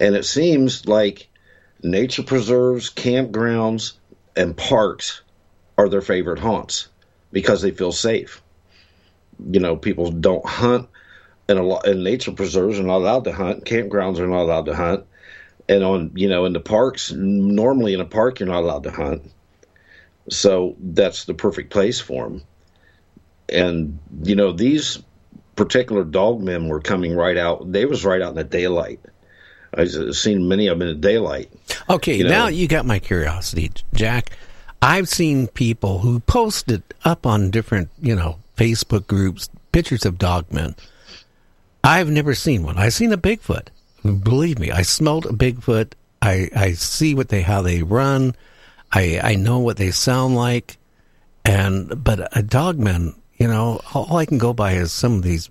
[0.00, 1.28] And it seems like
[1.84, 3.92] nature preserves, campgrounds,
[4.34, 5.20] and parks
[5.78, 6.88] are their favorite haunts
[7.30, 8.42] because they feel safe.
[9.50, 10.88] You know, people don't hunt,
[11.48, 13.64] and a lot nature preserves are not allowed to hunt.
[13.64, 15.04] Campgrounds are not allowed to hunt,
[15.68, 18.90] and on you know in the parks, normally in a park you're not allowed to
[18.90, 19.30] hunt.
[20.30, 22.42] So that's the perfect place for them.
[23.48, 25.02] And you know these
[25.56, 27.70] particular dog men were coming right out.
[27.70, 29.00] They was right out in the daylight.
[29.78, 31.50] I've seen many of them in the daylight.
[31.88, 34.30] Okay, You know- now you got my curiosity, Jack.
[34.82, 40.76] I've seen people who posted up on different, you know, Facebook groups pictures of dogmen.
[41.82, 42.78] I've never seen one.
[42.78, 43.68] I've seen a Bigfoot.
[44.02, 45.92] Believe me, I smelled a Bigfoot.
[46.22, 48.34] I, I see what they how they run.
[48.92, 50.78] I I know what they sound like.
[51.44, 55.50] And but a dogman, you know, all I can go by is some of these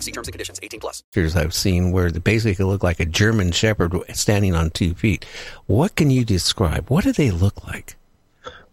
[0.00, 0.60] See terms and conditions.
[0.62, 1.02] 18 plus.
[1.12, 5.24] pictures I've seen where they basically look like a German Shepherd standing on two feet.
[5.66, 6.88] What can you describe?
[6.90, 7.96] What do they look like?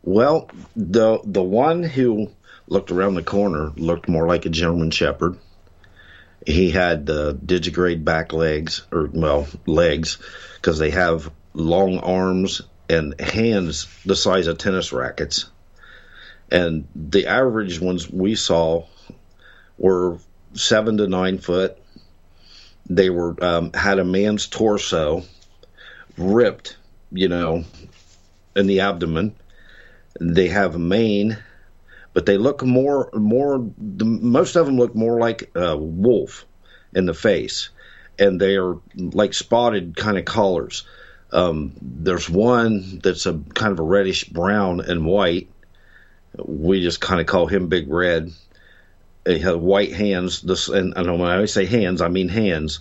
[0.04, 2.30] Well, the the one who
[2.68, 5.38] looked around the corner looked more like a German Shepherd.
[6.46, 10.18] He had uh, digigrade back legs, or well, legs,
[10.56, 15.46] because they have long arms and hands the size of tennis rackets.
[16.52, 18.86] And the average ones we saw
[19.78, 20.18] were
[20.54, 21.78] seven to nine foot.
[22.90, 25.24] They were um, had a man's torso,
[26.18, 26.76] ripped,
[27.12, 27.64] you know,
[28.56, 29.36] in the abdomen
[30.20, 31.38] they have a mane,
[32.14, 33.66] but they look more more.
[33.78, 36.46] The, most of them look more like a wolf
[36.94, 37.70] in the face,
[38.20, 40.86] and they are like spotted kind of colors.
[41.32, 45.50] Um, there's one that's a kind of a reddish brown and white,
[46.38, 48.32] We just kind of call him Big Red.
[49.26, 50.42] Eh, he had white hands.
[50.42, 52.80] This and, and when I say hands, I mean hands.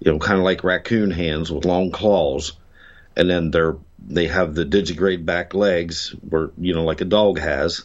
[0.00, 2.52] You know, kind of like raccoon hands with long claws,
[3.16, 7.38] and then they're they have the digigrade back legs, where you know, like a dog
[7.40, 7.84] has,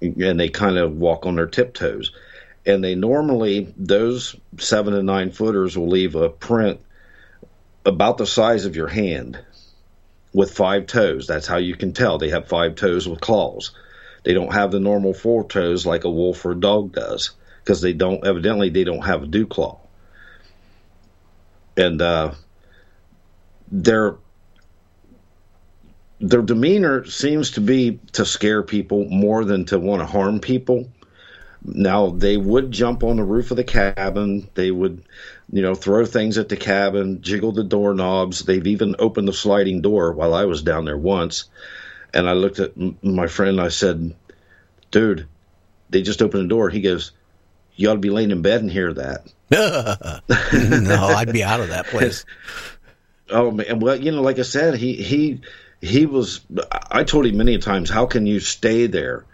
[0.00, 2.12] and they kind of walk on their tiptoes.
[2.66, 6.80] And they normally those seven and nine footers will leave a print
[7.86, 9.38] about the size of your hand
[10.34, 11.26] with five toes.
[11.26, 13.72] That's how you can tell they have five toes with claws.
[14.24, 17.30] They don't have the normal four toes like a wolf or a dog does
[17.62, 19.78] because they don't evidently they don't have a dew claw.
[21.76, 22.32] And uh,
[23.70, 24.16] their
[26.20, 30.90] their demeanor seems to be to scare people more than to want to harm people.
[31.62, 34.48] Now they would jump on the roof of the cabin.
[34.54, 35.04] They would,
[35.52, 38.40] you know, throw things at the cabin, jiggle the doorknobs.
[38.40, 41.44] They've even opened the sliding door while I was down there once.
[42.14, 43.58] And I looked at my friend.
[43.58, 44.14] And I said,
[44.90, 45.26] "Dude,
[45.90, 47.12] they just opened the door." He goes,
[47.76, 51.68] "You ought to be laying in bed and hear that." no, I'd be out of
[51.68, 52.24] that place.
[53.30, 55.42] Oh man, well, you know, like I said, he he
[55.82, 56.40] he was.
[56.90, 59.26] I told him many times, "How can you stay there?"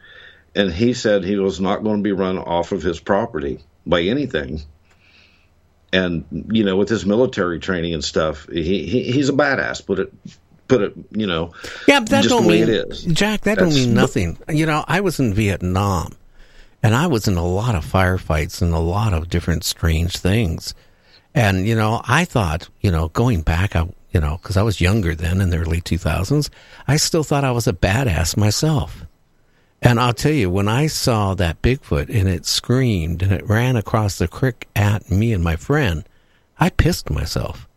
[0.54, 4.02] And he said he was not going to be run off of his property by
[4.02, 4.62] anything.
[5.92, 9.86] And you know, with his military training and stuff, he, he he's a badass.
[9.86, 10.12] Put it,
[10.68, 11.52] put it, you know.
[11.86, 13.04] Yeah, but that don't the way mean it is.
[13.04, 13.42] Jack.
[13.42, 14.38] That don't mean nothing.
[14.48, 16.12] You know, I was in Vietnam,
[16.82, 20.74] and I was in a lot of firefights and a lot of different strange things.
[21.34, 24.80] And you know, I thought, you know, going back, I, you know, because I was
[24.80, 26.50] younger then in the early two thousands,
[26.86, 29.04] I still thought I was a badass myself.
[29.82, 33.76] And I'll tell you, when I saw that Bigfoot and it screamed and it ran
[33.76, 36.08] across the creek at me and my friend,
[36.58, 37.68] I pissed myself.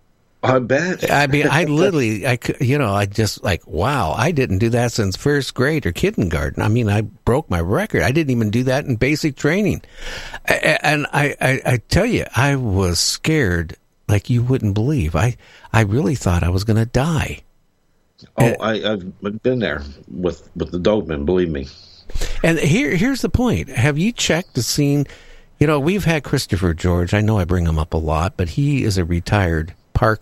[0.43, 1.11] I bet.
[1.11, 4.91] I mean, I literally, I you know, I just like, wow, I didn't do that
[4.91, 6.61] since first grade or kindergarten.
[6.61, 8.03] I mean, I broke my record.
[8.03, 9.81] I didn't even do that in basic training.
[10.45, 13.75] And I, I, I tell you, I was scared
[14.07, 15.15] like you wouldn't believe.
[15.15, 15.37] I,
[15.73, 17.41] I really thought I was going to die.
[18.37, 21.25] Oh, I, I've been there with with the dogmen.
[21.25, 21.67] Believe me.
[22.43, 23.69] And here, here's the point.
[23.69, 25.05] Have you checked the scene?
[25.59, 27.13] You know, we've had Christopher George.
[27.13, 30.21] I know I bring him up a lot, but he is a retired park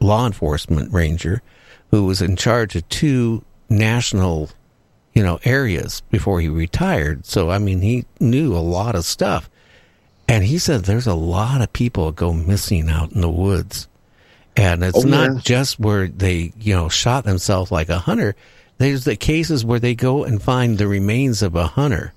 [0.00, 1.40] law enforcement ranger
[1.90, 4.50] who was in charge of two national,
[5.14, 7.24] you know, areas before he retired.
[7.24, 9.48] So, I mean, he knew a lot of stuff.
[10.28, 13.88] And he said there's a lot of people go missing out in the woods.
[14.56, 15.40] And it's Oh, not yeah.
[15.42, 18.34] just where they, you know, shot themselves like a hunter.
[18.76, 22.12] There's the cases where they go and find the remains of a hunter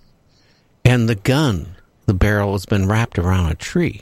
[0.84, 4.02] and the gun, the barrel has been wrapped around a tree.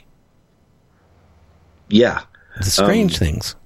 [1.88, 2.22] Yeah.
[2.58, 3.56] The strange Um, things.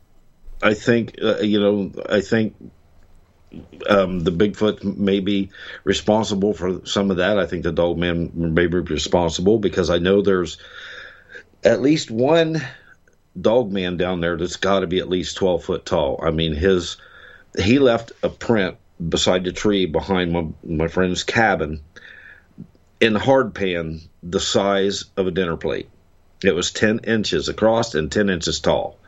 [0.62, 1.92] I think uh, you know.
[2.08, 2.54] I think
[3.88, 5.50] um, the Bigfoot may be
[5.84, 7.38] responsible for some of that.
[7.38, 10.58] I think the dog man may be responsible because I know there's
[11.64, 12.62] at least one
[13.40, 16.20] dog man down there that's got to be at least twelve foot tall.
[16.22, 16.96] I mean, his
[17.58, 18.76] he left a print
[19.08, 21.80] beside the tree behind my my friend's cabin
[23.00, 25.88] in hard pan the size of a dinner plate.
[26.42, 28.98] It was ten inches across and ten inches tall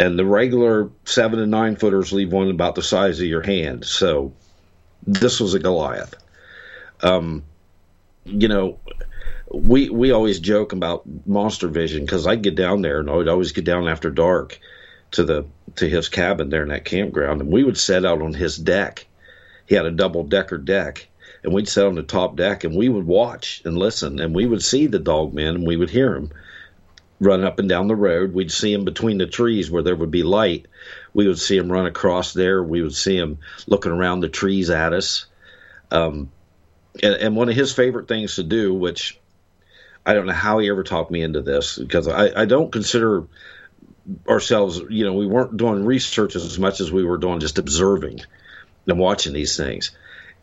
[0.00, 3.84] and the regular seven and nine footers leave one about the size of your hand.
[3.84, 4.32] So
[5.06, 6.14] this was a Goliath.
[7.02, 7.44] Um,
[8.24, 8.78] you know,
[9.52, 13.28] we we always joke about monster vision because I'd get down there and I would
[13.28, 14.58] always get down after dark
[15.10, 15.44] to the
[15.76, 19.06] to his cabin there in that campground, and we would set out on his deck.
[19.66, 21.08] He had a double decker deck,
[21.42, 24.46] and we'd sit on the top deck and we would watch and listen, and we
[24.46, 26.30] would see the dog men and we would hear them
[27.20, 28.32] run up and down the road.
[28.32, 30.66] We'd see him between the trees where there would be light.
[31.12, 32.62] We would see him run across there.
[32.62, 35.26] We would see him looking around the trees at us.
[35.90, 36.30] Um,
[37.02, 39.20] and, and one of his favorite things to do, which
[40.04, 43.26] I don't know how he ever talked me into this, because I, I don't consider
[44.26, 48.20] ourselves, you know, we weren't doing research as much as we were doing just observing
[48.86, 49.90] and watching these things.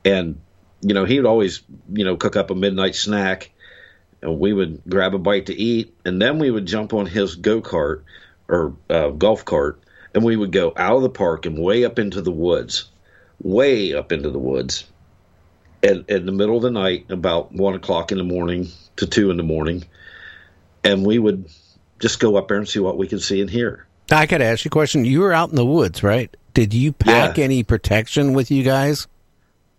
[0.06, 0.40] And,
[0.82, 1.62] you know, he would always,
[1.92, 3.52] you know, cook up a midnight snack
[4.22, 7.36] and we would grab a bite to eat, and then we would jump on his
[7.36, 8.04] go kart
[8.48, 9.80] or uh, golf cart,
[10.14, 12.90] and we would go out of the park and way up into the woods,
[13.42, 14.86] way up into the woods,
[15.84, 19.30] and in the middle of the night, about one o'clock in the morning to two
[19.30, 19.86] in the morning,
[20.84, 21.48] and we would
[22.00, 23.86] just go up there and see what we could see and hear.
[24.12, 25.06] I got to ask you a question.
[25.06, 26.36] You were out in the woods, right?
[26.54, 29.08] Did you pack any protection with you guys?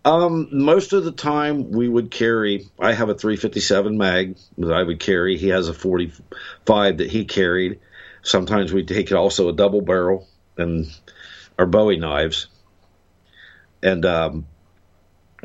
[0.05, 2.67] Um, most of the time we would carry.
[2.79, 5.37] I have a 357 mag that I would carry.
[5.37, 7.79] He has a 45 that he carried.
[8.21, 10.27] Sometimes we take it also a double barrel
[10.57, 10.87] and
[11.57, 12.47] our Bowie knives.
[13.83, 14.45] And um,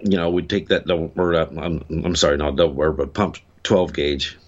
[0.03, 3.15] you know, we'd take that double or uh, I'm, I'm sorry, not double barrel, but
[3.15, 4.39] pump 12 gauge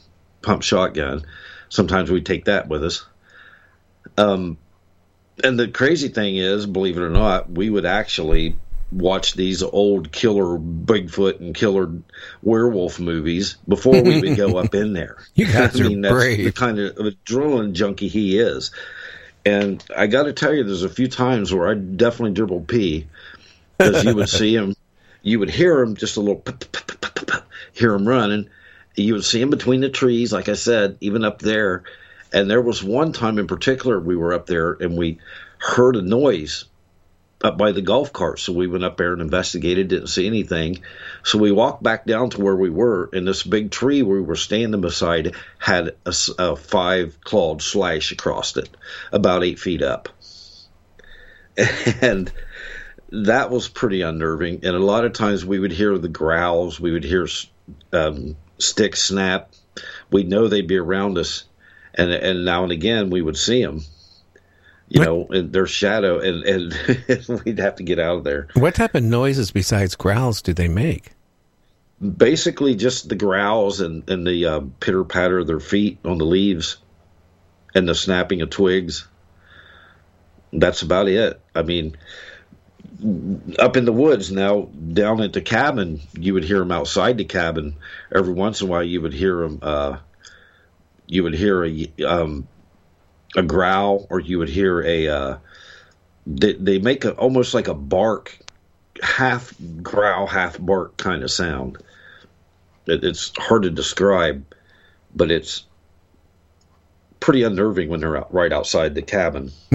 [0.42, 1.24] pump shotgun.
[1.68, 3.04] Sometimes we'd take that with us.
[4.16, 4.59] Um,
[5.42, 8.57] and the crazy thing is, believe it or not, we would actually
[8.93, 11.91] watch these old killer Bigfoot and killer
[12.43, 15.16] werewolf movies before we would go up in there.
[15.34, 16.45] You guys I are mean, that's brave.
[16.45, 18.70] the kind of adrenaline junkie he is.
[19.45, 23.07] And I got to tell you, there's a few times where I definitely dribble pee
[23.78, 24.74] because you would see him,
[25.22, 26.43] you would hear him just a little,
[27.72, 28.49] hear him running.
[28.97, 31.84] You would see him between the trees, like I said, even up there.
[32.32, 35.18] And there was one time in particular we were up there and we
[35.59, 36.64] heard a noise
[37.47, 38.38] up by the golf cart.
[38.38, 40.82] So we went up there and investigated, didn't see anything.
[41.22, 44.36] So we walked back down to where we were, and this big tree we were
[44.36, 48.68] standing beside had a five clawed slash across it,
[49.12, 50.09] about eight feet up.
[52.03, 52.30] And
[53.11, 54.61] that was pretty unnerving.
[54.64, 57.26] And a lot of times we would hear the growls, we would hear
[57.92, 59.53] um, sticks snap.
[60.11, 61.44] We'd know they'd be around us,
[61.94, 63.82] and and now and again we would see them.
[64.89, 68.49] You know, in their shadow, and and we'd have to get out of there.
[68.55, 71.11] What type of noises besides growls do they make?
[72.01, 76.24] Basically, just the growls and and the uh, pitter patter of their feet on the
[76.24, 76.76] leaves,
[77.74, 79.07] and the snapping of twigs.
[80.53, 81.41] That's about it.
[81.55, 81.97] I mean,
[83.59, 87.24] up in the woods now, down at the cabin, you would hear them outside the
[87.24, 87.76] cabin.
[88.14, 89.59] Every once in a while, you would hear them.
[89.61, 89.99] Uh,
[91.07, 92.49] you would hear a um,
[93.37, 95.09] a growl, or you would hear a.
[95.09, 95.39] Uh,
[96.26, 98.37] they, they make a, almost like a bark,
[99.01, 101.78] half growl, half bark kind of sound.
[102.87, 104.45] It, it's hard to describe,
[105.14, 105.64] but it's
[107.20, 109.53] pretty unnerving when they're out, right outside the cabin.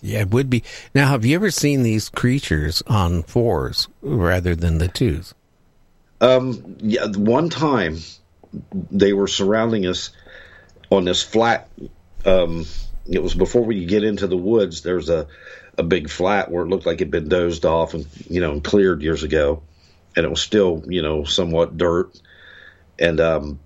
[0.00, 0.62] yeah, it would be.
[0.94, 5.34] Now, have you ever seen these creatures on fours rather than the twos?
[6.20, 7.98] Um, yeah, one time
[8.72, 10.10] they were surrounding us
[10.90, 11.68] on this flat.
[12.24, 12.64] Um,
[13.08, 14.82] it was before we could get into the woods.
[14.82, 15.26] There was a,
[15.78, 18.64] a big flat where it looked like it'd been dozed off and you know and
[18.64, 19.62] cleared years ago,
[20.14, 22.20] and it was still you know somewhat dirt.
[22.98, 23.60] And um,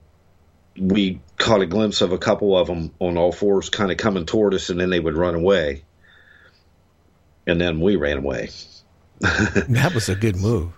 [0.77, 4.27] we caught a glimpse of a couple of them on all fours, kind of coming
[4.27, 5.85] toward us, and then they would run away.
[7.47, 8.51] And then we ran away.
[9.21, 10.73] that was a good move.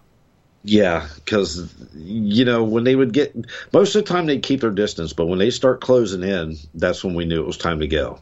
[0.65, 3.35] Yeah, because you know when they would get
[3.73, 7.03] most of the time they'd keep their distance, but when they start closing in, that's
[7.03, 8.21] when we knew it was time to go.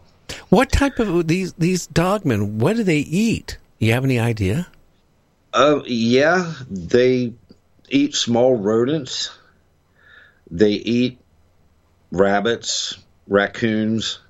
[0.48, 2.54] What type of these these dogmen?
[2.54, 3.58] What do they eat?
[3.78, 4.66] You have any idea?
[5.52, 7.32] Uh, yeah, they
[7.88, 9.30] eat small rodents.
[10.50, 11.18] They eat
[12.10, 14.20] rabbits, raccoons.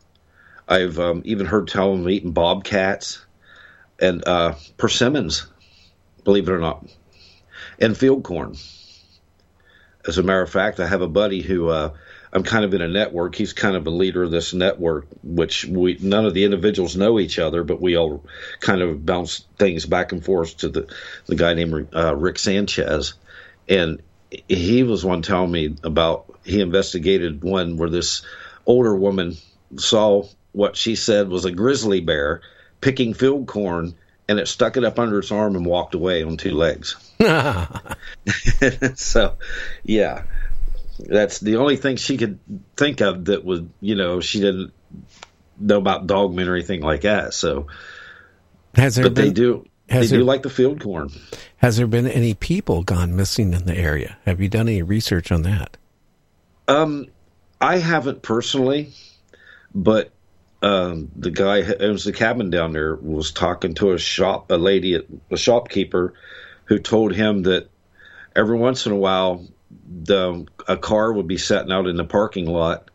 [0.69, 3.25] I've um, even heard tell them eating bobcats
[3.99, 5.47] and uh, persimmons.
[6.25, 6.87] Believe it or not,
[7.79, 8.57] and field corn.
[10.07, 11.93] As a matter of fact, I have a buddy who uh,
[12.33, 13.35] I'm kind of in a network.
[13.35, 17.19] He's kind of a leader of this network, which we none of the individuals know
[17.19, 18.25] each other, but we all
[18.61, 20.89] kind of bounce things back and forth to the
[21.27, 23.15] the guy named uh, Rick Sanchez,
[23.69, 24.01] and
[24.49, 28.23] he was one telling me about he investigated one where this
[28.65, 29.37] older woman
[29.77, 32.43] saw what she said was a grizzly bear
[32.81, 33.95] picking field corn
[34.29, 36.95] and it stuck it up under its arm and walked away on two legs.
[38.95, 39.37] so,
[39.83, 40.23] yeah,
[41.07, 42.39] that's the only thing she could
[42.77, 44.73] think of that would, you know, she didn't
[45.59, 47.35] know about dogmen or anything like that.
[47.35, 47.67] So,
[48.75, 51.11] Has there but they been- do, they has do there- like the field corn.
[51.59, 54.17] Has there been any people gone missing in the area?
[54.25, 55.77] Have you done any research on that?
[56.69, 57.07] Um,
[57.61, 58.93] I haven't personally,
[59.75, 60.11] but
[60.63, 64.57] um, the guy who owns the cabin down there was talking to a shop, a
[64.57, 66.15] lady, a shopkeeper,
[66.67, 67.69] who told him that
[68.37, 69.45] every once in a while,
[69.91, 72.91] the a car would be sitting out in the parking lot,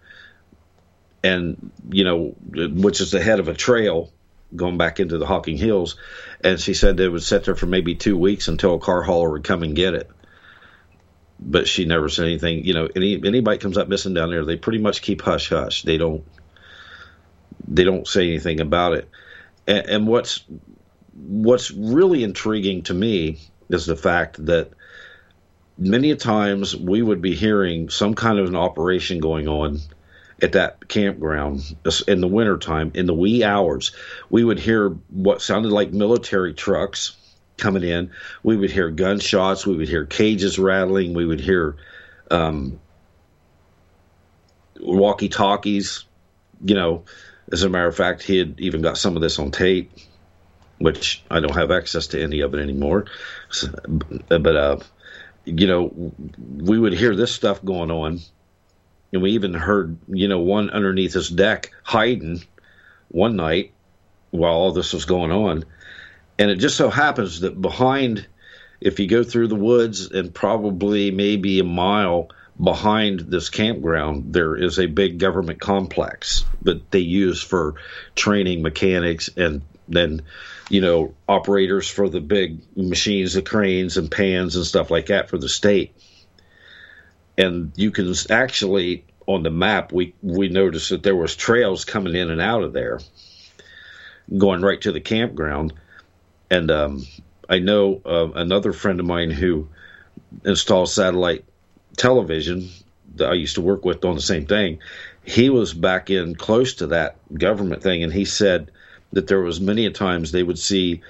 [1.23, 4.11] and you know, which is the head of a trail
[4.55, 5.97] going back into the Hocking Hills,
[6.41, 9.31] and she said they would sit there for maybe two weeks until a car hauler
[9.31, 10.09] would come and get it
[11.39, 12.63] but she never said anything.
[12.65, 15.83] You know, any anybody comes up missing down there, they pretty much keep hush hush.
[15.83, 16.23] They don't
[17.67, 19.09] they don't say anything about it.
[19.67, 20.43] And, and what's
[21.13, 23.39] what's really intriguing to me
[23.69, 24.71] is the fact that
[25.78, 29.80] many times we would be hearing some kind of an operation going on
[30.41, 31.61] at that campground
[32.07, 33.93] in the wintertime in the wee hours
[34.30, 37.15] we would hear what sounded like military trucks
[37.57, 38.11] coming in.
[38.43, 39.65] We would hear gunshots.
[39.65, 41.13] We would hear cages rattling.
[41.13, 41.76] We would hear
[42.32, 42.80] um,
[44.80, 46.05] walkie talkies.
[46.63, 47.03] You know,
[47.51, 49.91] as a matter of fact, he had even got some of this on tape,
[50.80, 53.05] which I don't have access to any of it anymore.
[53.49, 53.67] So,
[54.28, 54.80] but uh,
[55.45, 56.11] you know,
[56.57, 58.19] we would hear this stuff going on,
[59.13, 62.43] and we even heard, you know, one underneath his deck hiding
[63.09, 63.71] one night
[64.31, 65.63] while all this was going on.
[66.37, 68.27] And it just so happens that behind,
[68.81, 72.29] if you go through the woods and probably maybe a mile
[72.61, 77.75] behind this campground, there is a big government complex that they use for
[78.15, 80.23] training mechanics and then,
[80.70, 85.30] you know, operators for the big machines, the cranes and pans and stuff like that
[85.30, 85.95] for the state.
[87.38, 92.16] And you can actually on the map we we noticed that there was trails coming
[92.16, 92.99] in and out of there,
[94.36, 95.74] going right to the campground.
[96.49, 97.05] And um,
[97.49, 99.68] I know uh, another friend of mine who
[100.43, 101.45] installs satellite
[101.97, 102.70] television
[103.16, 104.80] that I used to work with on the same thing.
[105.24, 108.72] He was back in close to that government thing, and he said
[109.16, 111.01] that there was many a times they would see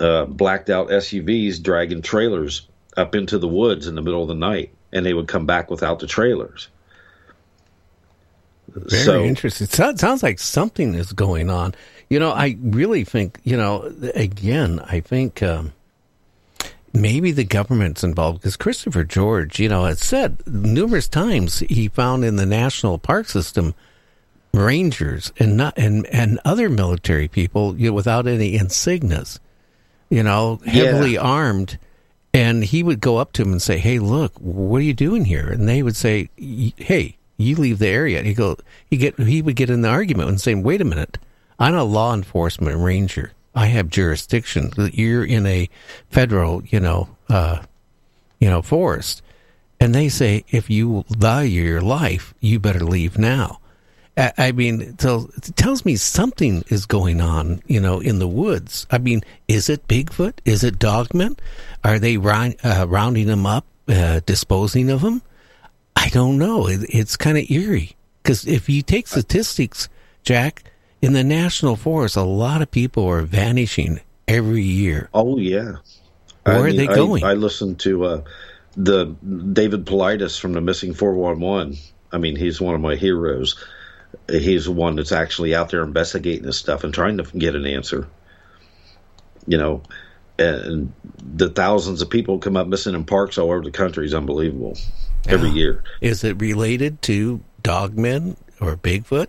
[0.00, 4.34] uh, blacked out SUVs dragging trailers up into the woods in the middle of the
[4.34, 6.68] night, and they would come back without the trailers.
[8.74, 9.66] Very So- interesting.
[9.70, 11.74] It sounds, like something is going on.
[12.08, 15.72] You know, I really think, you know, again, I think um,
[16.92, 22.24] maybe the government's involved because Christopher George, you know, has said numerous times he found
[22.24, 23.74] in the national park system
[24.52, 29.38] rangers and not and and other military people you know, without any insignias,
[30.08, 31.20] you know, heavily Yeah.
[31.20, 31.78] armed.
[32.32, 35.24] And he would go up to him and say, "Hey, look, what are you doing
[35.24, 38.56] here?" And they would say, "Hey, you leave the area." And he go,
[38.88, 41.18] he get he would get in the argument and say, "Wait a minute,
[41.58, 43.32] I'm a law enforcement ranger.
[43.52, 44.70] I have jurisdiction.
[44.92, 45.68] You're in a
[46.08, 47.62] federal, you know, uh,
[48.38, 49.22] you know, forest."
[49.80, 53.58] And they say, "If you value your life, you better leave now."
[54.16, 58.28] I I mean, so it tells me something is going on, you know, in the
[58.28, 58.86] woods.
[58.90, 60.34] I mean, is it Bigfoot?
[60.44, 61.38] Is it dogmen?
[61.84, 65.22] Are they round, uh, rounding them up, uh, disposing of them?
[65.96, 66.66] I don't know.
[66.66, 69.88] It, it's kind of eerie because if you take statistics,
[70.22, 70.64] Jack,
[71.02, 75.08] in the national forest, a lot of people are vanishing every year.
[75.14, 75.76] Oh yeah.
[76.44, 77.24] Where I are they I- going?
[77.24, 78.22] I, listened to uh,
[78.76, 79.06] the
[79.52, 81.76] David Paulides from the Missing 411.
[82.12, 83.56] I mean, he's one of my heroes.
[84.30, 87.66] He's the one that's actually out there investigating this stuff and trying to get an
[87.66, 88.06] answer.
[89.46, 89.82] You know,
[90.38, 94.14] and the thousands of people come up missing in parks all over the country is
[94.14, 94.76] unbelievable
[95.28, 95.82] every year.
[96.00, 99.28] Is it related to dogmen or Bigfoot?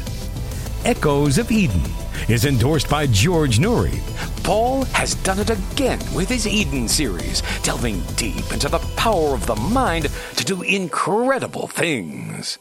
[0.84, 1.82] Echoes of Eden
[2.28, 4.02] is endorsed by George Noory.
[4.44, 9.46] Paul has done it again with his Eden series, delving deep into the power of
[9.46, 12.58] the mind to do incredible things.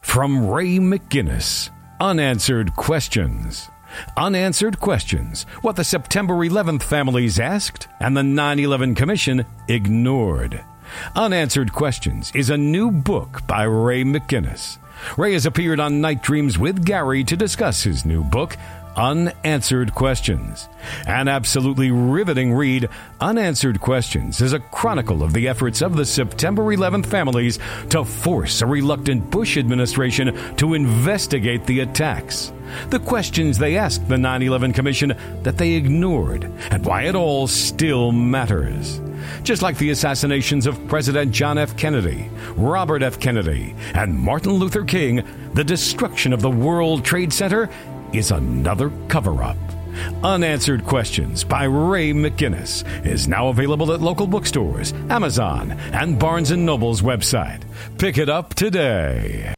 [0.00, 3.68] From Ray McGinnis Unanswered Questions.
[4.16, 10.64] Unanswered Questions What the September 11th families asked and the 9 11 Commission ignored.
[11.16, 14.78] Unanswered Questions is a new book by Ray McGinnis.
[15.16, 18.56] Ray has appeared on Night Dreams with Gary to discuss his new book,
[18.96, 20.68] Unanswered Questions.
[21.06, 22.88] An absolutely riveting read,
[23.20, 27.58] Unanswered Questions is a chronicle of the efforts of the September 11th families
[27.90, 32.52] to force a reluctant Bush administration to investigate the attacks.
[32.90, 37.46] The questions they asked the 9 11 Commission that they ignored, and why it all
[37.46, 39.00] still matters.
[39.42, 41.76] Just like the assassinations of President John F.
[41.76, 43.20] Kennedy, Robert F.
[43.20, 45.24] Kennedy, and Martin Luther King,
[45.54, 47.68] the destruction of the World Trade Center
[48.12, 49.56] is another cover up.
[50.22, 56.56] Unanswered Questions by Ray McGinnis is now available at local bookstores, Amazon, and Barnes &
[56.56, 57.62] Noble's website.
[57.98, 59.54] Pick it up today.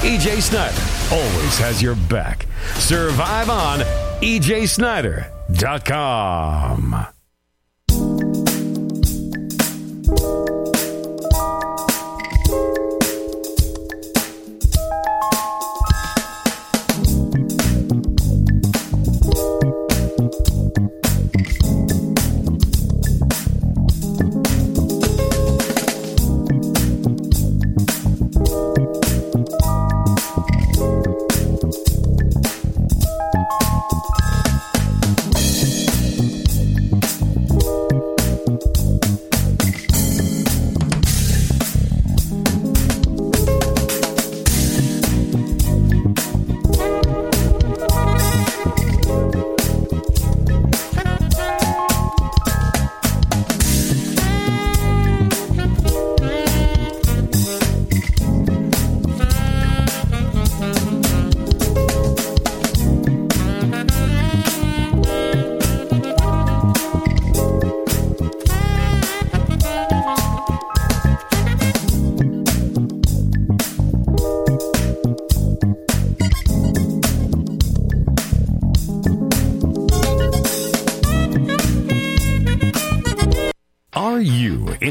[0.00, 0.80] EJ Snyder
[1.12, 2.46] always has your back.
[2.76, 3.80] Survive on
[4.20, 7.15] ejsnyder.com.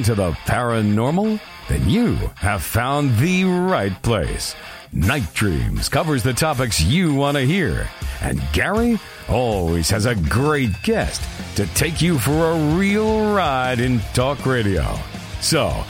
[0.08, 1.40] into the paranormal?
[1.68, 4.56] Then you have found the right place.
[4.94, 7.90] Night Dreams covers the topics you want to hear.
[8.22, 11.24] And Gary always has a great guest
[11.56, 14.96] to take you for a real ride in talk radio.
[15.42, 15.84] So,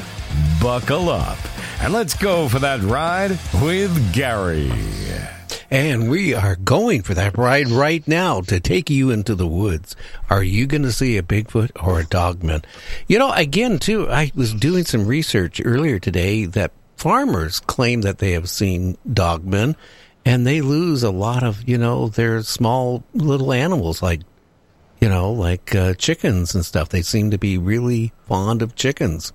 [0.61, 1.37] buckle up
[1.81, 4.71] and let's go for that ride with Gary.
[5.75, 9.93] And we are going for that ride right now to take you into the woods.
[10.29, 12.63] Are you going to see a Bigfoot or a dogman?
[13.09, 18.19] You know, again, too, I was doing some research earlier today that farmers claim that
[18.19, 19.75] they have seen dogmen
[20.23, 24.21] and they lose a lot of, you know, their small little animals like,
[25.01, 26.87] you know, like uh, chickens and stuff.
[26.87, 29.33] They seem to be really fond of chickens.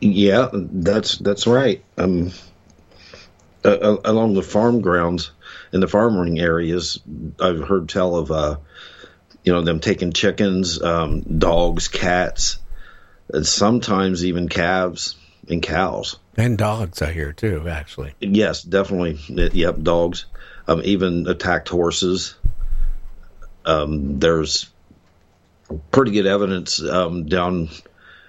[0.00, 1.82] Yeah, that's that's right.
[1.96, 2.30] Um,
[3.64, 5.32] uh, along the farm grounds
[5.72, 7.00] in the farming areas,
[7.40, 8.56] I've heard tell of uh,
[9.44, 12.58] you know them taking chickens, um, dogs, cats,
[13.32, 15.16] and sometimes even calves
[15.48, 16.18] and cows.
[16.36, 17.68] And dogs, I hear too.
[17.68, 19.18] Actually, Yes, definitely.
[19.28, 20.26] Yep, dogs.
[20.66, 22.36] Um, even attacked horses.
[23.64, 24.70] Um, there's
[25.90, 27.68] pretty good evidence um, down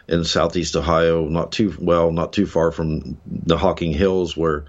[0.08, 4.66] in southeast Ohio, not too well, not too far from the Hocking Hills, where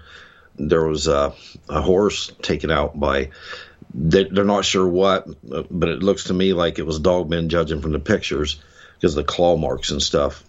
[0.57, 1.33] there was a,
[1.69, 3.29] a horse taken out by.
[3.93, 7.81] They, they're not sure what, but it looks to me like it was dogmen, judging
[7.81, 8.61] from the pictures,
[8.95, 10.43] because the claw marks and stuff.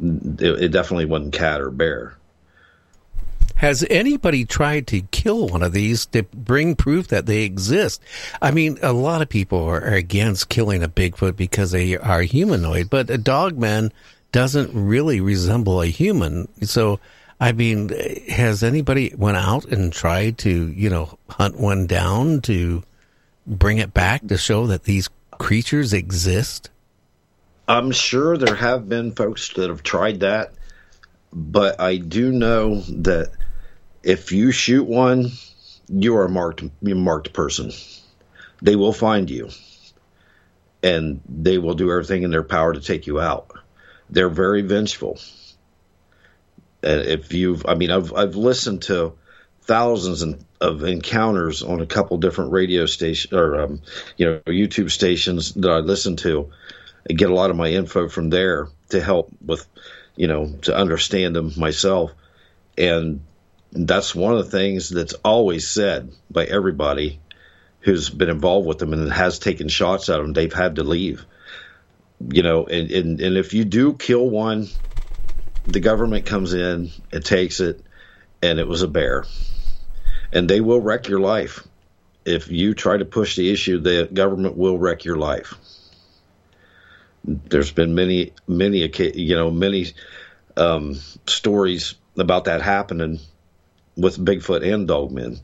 [0.00, 2.16] It, it definitely wasn't cat or bear.
[3.56, 8.02] Has anybody tried to kill one of these to bring proof that they exist?
[8.42, 12.90] I mean, a lot of people are against killing a Bigfoot because they are humanoid,
[12.90, 13.92] but a dogman
[14.32, 16.48] doesn't really resemble a human.
[16.66, 16.98] So,
[17.40, 17.90] I mean,
[18.28, 22.82] has anybody went out and tried to, you know, hunt one down to
[23.46, 26.70] bring it back to show that these creatures exist?
[27.66, 30.52] I'm sure there have been folks that have tried that.
[31.34, 33.32] but I do know that
[34.02, 35.32] if you shoot one,
[35.88, 37.72] you are a marked a marked person.
[38.62, 39.50] They will find you,
[40.82, 43.50] and they will do everything in their power to take you out.
[44.08, 45.18] They're very vengeful.
[46.84, 49.14] If you've, I mean, I've I've listened to
[49.62, 53.82] thousands and- of encounters on a couple different radio stations or um,
[54.16, 56.50] you know YouTube stations that I listen to.
[57.08, 59.66] I get a lot of my info from there to help with,
[60.16, 62.12] you know, to understand them myself.
[62.78, 63.20] And
[63.72, 67.20] that's one of the things that's always said by everybody
[67.80, 70.32] who's been involved with them and has taken shots at them.
[70.32, 71.26] They've had to leave.
[72.26, 74.68] You know, and, and, and if you do kill one,
[75.66, 77.80] the government comes in and takes it,
[78.42, 79.24] and it was a bear.
[80.32, 81.66] And they will wreck your life.
[82.24, 85.54] If you try to push the issue, the government will wreck your life
[87.24, 89.86] there's been many many you know many
[90.56, 90.94] um,
[91.26, 93.18] stories about that happening
[93.96, 95.40] with Bigfoot and Dogmen.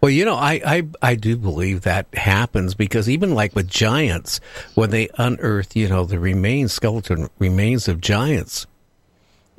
[0.00, 4.40] Well, you know, I, I I do believe that happens because even like with giants,
[4.74, 8.66] when they unearth, you know, the remains, skeleton remains of giants,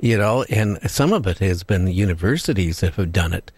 [0.00, 3.50] you know, and some of it has been universities that have done it.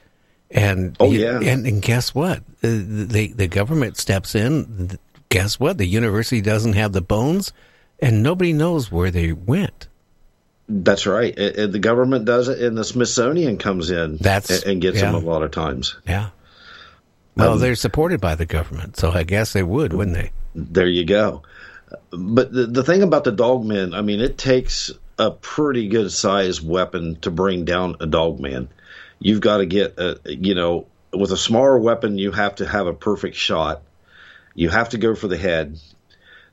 [0.51, 1.41] And Oh, yeah.
[1.41, 2.43] and, and guess what?
[2.61, 4.99] The the government steps in.
[5.29, 5.77] Guess what?
[5.79, 7.53] The university doesn't have the bones,
[7.99, 9.89] and nobody knows where they went.
[10.69, 11.37] That's right.
[11.37, 15.01] And- and the government does it, and the Smithsonian comes in That's- and, and gets
[15.01, 15.97] them a lot of times.
[16.07, 16.29] Yeah.
[17.37, 20.31] Well, Um, they're supported by the government, so I guess they would, wouldn't they?
[20.55, 21.43] There you go.
[22.11, 26.67] But the, the thing about the dogmen, I mean, it takes a pretty good sized
[26.67, 28.69] weapon to bring down a dog man.
[29.19, 32.87] You've got to get, a, you know, with a smaller weapon, you have to have
[32.87, 33.83] a perfect shot.
[34.55, 35.79] You have to go for the head.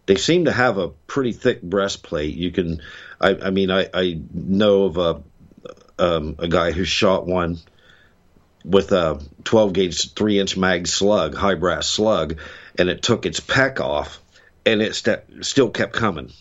[0.05, 2.35] They seem to have a pretty thick breastplate.
[2.35, 2.81] You can,
[3.19, 5.23] I, I mean, I, I know of a,
[5.99, 7.59] um, a guy who shot one
[8.65, 12.39] with a 12 gauge three inch mag slug, high brass slug,
[12.77, 14.21] and it took its peck off,
[14.65, 16.31] and it st- still kept coming.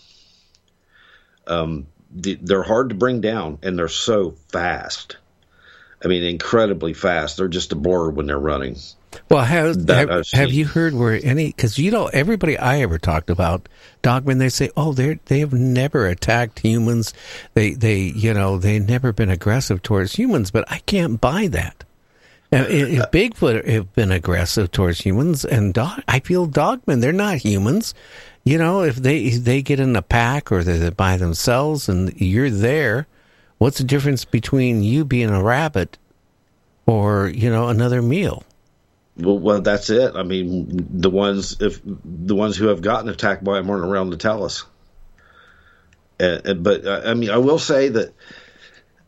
[1.47, 5.16] Um, they're hard to bring down, and they're so fast.
[6.05, 7.36] I mean, incredibly fast.
[7.36, 8.76] They're just a blur when they're running.
[9.28, 11.48] Well, have have, I've you heard where any?
[11.48, 13.68] Because you know, everybody I ever talked about
[14.02, 17.12] dogmen, they say, oh, they they have never attacked humans.
[17.55, 20.51] They they you know they never been aggressive towards humans.
[20.51, 21.84] But I can't buy that.
[22.52, 27.01] Uh, now, If uh, Bigfoot have been aggressive towards humans, and dog, I feel dogmen,
[27.01, 27.94] they're not humans.
[28.44, 32.51] You know, if they they get in a pack or they're by themselves and you're
[32.51, 33.06] there,
[33.59, 35.97] what's the difference between you being a rabbit
[36.86, 38.43] or you know another meal?
[39.16, 40.16] Well, well, that's it.
[40.16, 44.10] I mean, the ones if the ones who have gotten attacked by them aren't around
[44.10, 44.64] to tell us.
[46.19, 48.12] And, and- but I mean, I will say that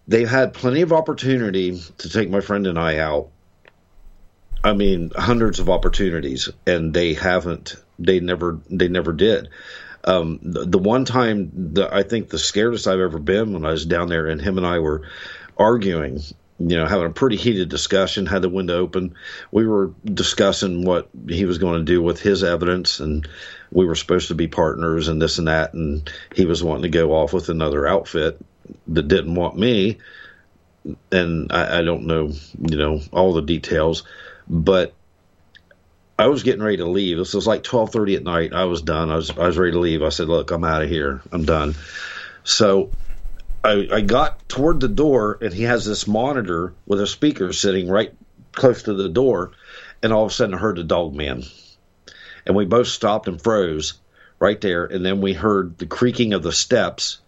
[0.06, 3.30] they've had plenty of opportunity to take my friend and I out.
[4.62, 7.76] I mean, hundreds of opportunities, and they haven't.
[7.98, 8.60] They never.
[8.70, 9.50] They never did.
[10.04, 13.86] Um, the, the one time I think the scaredest I've ever been when I was
[13.86, 15.02] down there, and him and I were
[15.58, 16.20] arguing.
[16.60, 18.26] You know, having a pretty heated discussion.
[18.26, 19.16] Had the window open.
[19.50, 23.26] We were discussing what he was going to do with his evidence, and
[23.72, 25.74] we were supposed to be partners and this and that.
[25.74, 28.40] And he was wanting to go off with another outfit
[28.86, 29.98] that didn't want me
[31.10, 34.04] and I, I don't know, you know, all the details,
[34.48, 34.94] but
[36.18, 37.18] I was getting ready to leave.
[37.18, 38.52] This was like twelve thirty at night.
[38.52, 39.10] I was done.
[39.10, 40.02] I was I was ready to leave.
[40.02, 41.22] I said, "Look, I'm out of here.
[41.32, 41.74] I'm done."
[42.44, 42.90] So
[43.64, 47.88] I, I got toward the door, and he has this monitor with a speaker sitting
[47.88, 48.12] right
[48.52, 49.52] close to the door,
[50.02, 51.42] and all of a sudden I heard the dog man,
[52.46, 53.94] and we both stopped and froze
[54.38, 57.20] right there, and then we heard the creaking of the steps,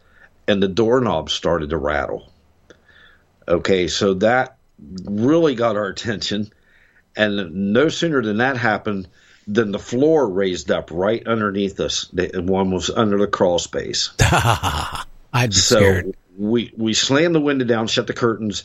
[0.46, 2.30] and the doorknob started to rattle.
[3.48, 4.58] Okay, so that
[5.04, 6.52] really got our attention.
[7.16, 9.08] And no sooner than that happened
[9.48, 12.08] than the floor raised up right underneath us.
[12.12, 14.10] The- One was under the crawl space.
[14.20, 16.16] I'd so scared.
[16.38, 18.64] we we slammed the window down, shut the curtains.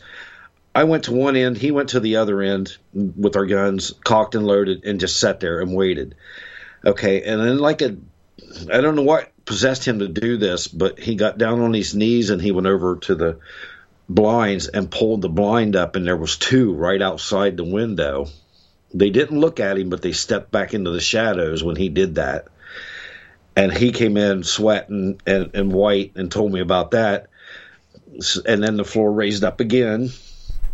[0.73, 4.35] I went to one end, he went to the other end with our guns cocked
[4.35, 6.15] and loaded, and just sat there and waited.
[6.85, 7.97] Okay, and then like a,
[8.71, 11.93] I don't know what possessed him to do this, but he got down on his
[11.93, 13.39] knees and he went over to the
[14.13, 18.27] blinds and pulled the blind up, and there was two right outside the window.
[18.93, 22.15] They didn't look at him, but they stepped back into the shadows when he did
[22.15, 22.47] that.
[23.55, 27.27] And he came in sweating and, and white and told me about that.
[28.45, 30.09] And then the floor raised up again,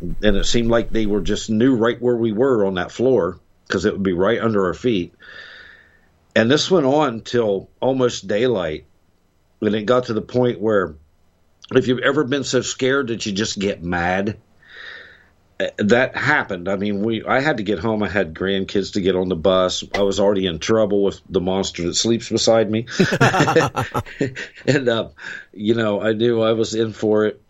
[0.01, 3.39] and it seemed like they were just knew right where we were on that floor
[3.67, 5.13] because it would be right under our feet.
[6.35, 8.85] And this went on till almost daylight,
[9.61, 10.95] and it got to the point where
[11.73, 14.37] if you've ever been so scared that you just get mad,
[15.59, 16.69] uh, that happened.
[16.69, 18.03] I mean, we I had to get home.
[18.03, 19.83] I had grandkids to get on the bus.
[19.93, 22.87] I was already in trouble with the monster that sleeps beside me,
[24.67, 25.09] and uh,
[25.53, 27.41] you know, I knew I was in for it.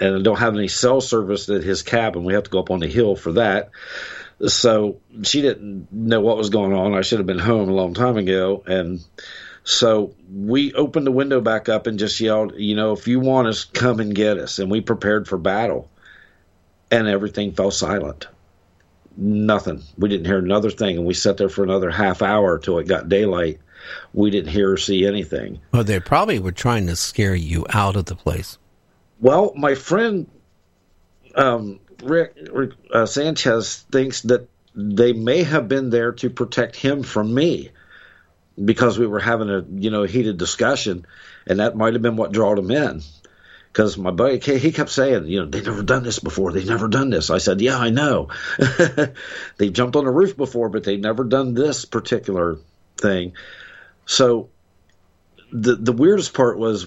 [0.00, 2.24] And I don't have any cell service at his cabin.
[2.24, 3.70] We have to go up on the hill for that.
[4.44, 6.94] So she didn't know what was going on.
[6.94, 8.64] I should have been home a long time ago.
[8.66, 9.04] And
[9.64, 13.48] so we opened the window back up and just yelled, you know, if you want
[13.48, 14.58] us, come and get us.
[14.58, 15.90] And we prepared for battle.
[16.90, 18.28] And everything fell silent.
[19.16, 19.82] Nothing.
[19.96, 20.98] We didn't hear another thing.
[20.98, 23.58] And we sat there for another half hour till it got daylight.
[24.12, 25.60] We didn't hear or see anything.
[25.72, 28.58] Well, they probably were trying to scare you out of the place.
[29.18, 30.28] Well, my friend
[31.34, 37.02] um, Rick, Rick uh, Sanchez thinks that they may have been there to protect him
[37.02, 37.70] from me
[38.62, 41.06] because we were having a you know heated discussion,
[41.46, 43.02] and that might have been what drawed him in.
[43.72, 46.52] Because my buddy, he kept saying, you know, they've never done this before.
[46.52, 47.28] They've never done this.
[47.28, 48.28] I said, yeah, I know.
[49.56, 52.58] they jumped on a roof before, but they've never done this particular
[52.98, 53.32] thing.
[54.06, 54.50] So
[55.54, 56.86] the the weirdest part was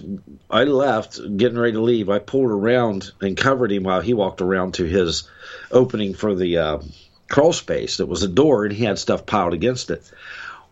[0.50, 2.10] I left, getting ready to leave.
[2.10, 5.28] I pulled around and covered him while he walked around to his
[5.70, 6.78] opening for the uh,
[7.30, 7.96] crawl space.
[7.96, 10.10] That was a door, and he had stuff piled against it.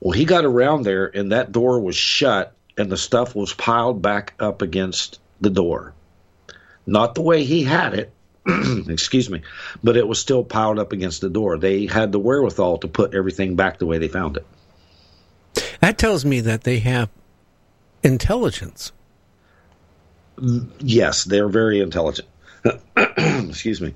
[0.01, 4.03] Well, he got around there, and that door was shut, and the stuff was piled
[4.03, 5.95] back up against the door.
[6.87, 8.13] Not the way he had it,
[8.89, 9.43] excuse me,
[9.83, 11.59] but it was still piled up against the door.
[11.59, 14.47] They had the wherewithal to put everything back the way they found it.
[15.81, 17.09] That tells me that they have
[18.03, 18.93] intelligence.
[20.79, 22.29] Yes, they're very intelligent.
[22.97, 23.95] Excuse me.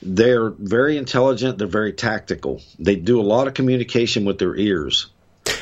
[0.00, 1.58] They're very intelligent.
[1.58, 2.62] They're very tactical.
[2.78, 5.08] They do a lot of communication with their ears.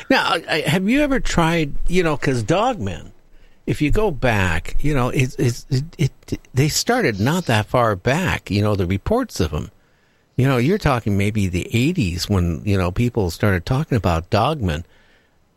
[0.09, 1.75] Now, have you ever tried?
[1.87, 3.11] You know, because dogmen,
[3.65, 7.95] if you go back, you know, it's, it's it, it they started not that far
[7.95, 8.49] back.
[8.49, 9.71] You know, the reports of them.
[10.35, 14.83] You know, you're talking maybe the '80s when you know people started talking about dogmen.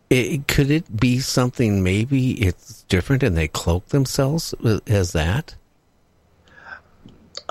[0.09, 1.85] It, could it be something?
[1.85, 5.55] Maybe it's different, and they cloak themselves uh, as that.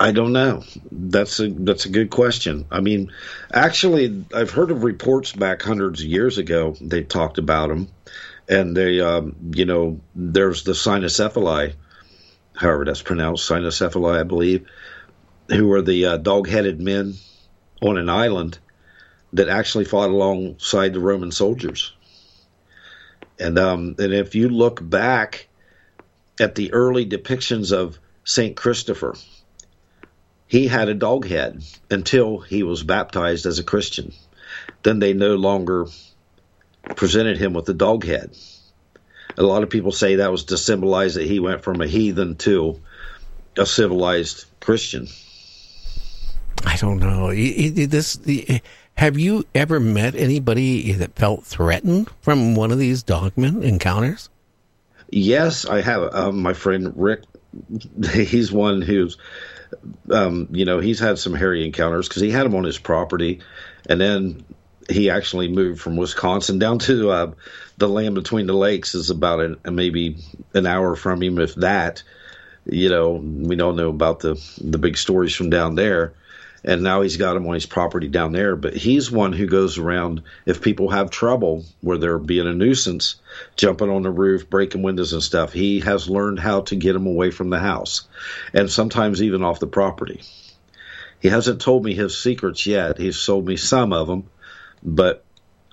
[0.02, 0.64] I don't know.
[0.90, 2.64] That's a that's a good question.
[2.70, 3.12] I mean,
[3.52, 6.74] actually, I've heard of reports back hundreds of years ago.
[6.80, 7.88] They talked about them,
[8.48, 11.74] and they, um, you know, there's the cynocephali,
[12.56, 14.66] however that's pronounced, cynocephali, I believe,
[15.50, 17.16] who are the uh, dog-headed men
[17.82, 18.58] on an island
[19.34, 21.92] that actually fought alongside the Roman soldiers.
[23.38, 25.48] And um, and if you look back
[26.40, 29.14] at the early depictions of Saint Christopher,
[30.50, 34.12] he had a dog head until he was baptized as a Christian.
[34.82, 35.86] Then they no longer
[36.96, 38.36] presented him with the dog head.
[39.38, 42.34] A lot of people say that was to symbolize that he went from a heathen
[42.38, 42.80] to
[43.56, 45.06] a civilized Christian.
[46.66, 47.28] I don't know.
[47.28, 48.18] It- it- this,
[48.94, 54.28] have you ever met anybody that felt threatened from one of these dogmen encounters?
[55.10, 56.12] Yes, I have.
[56.12, 57.22] Um, my friend Rick,
[58.12, 59.16] he's one who's,
[60.10, 63.40] um, you know, he's had some hairy encounters because he had them on his property,
[63.88, 64.44] and then
[64.88, 67.32] he actually moved from Wisconsin down to uh,
[67.78, 70.16] the land between the lakes is about an, maybe
[70.54, 72.02] an hour from him, if that.
[72.66, 76.12] You know, we don't know about the the big stories from down there,
[76.64, 78.56] and now he's got him on his property down there.
[78.56, 83.16] But he's one who goes around if people have trouble where they're being a nuisance,
[83.56, 85.52] jumping on the roof, breaking windows and stuff.
[85.52, 88.08] He has learned how to get them away from the house,
[88.52, 90.22] and sometimes even off the property.
[91.20, 92.98] He hasn't told me his secrets yet.
[92.98, 94.30] He's told me some of them,
[94.82, 95.24] but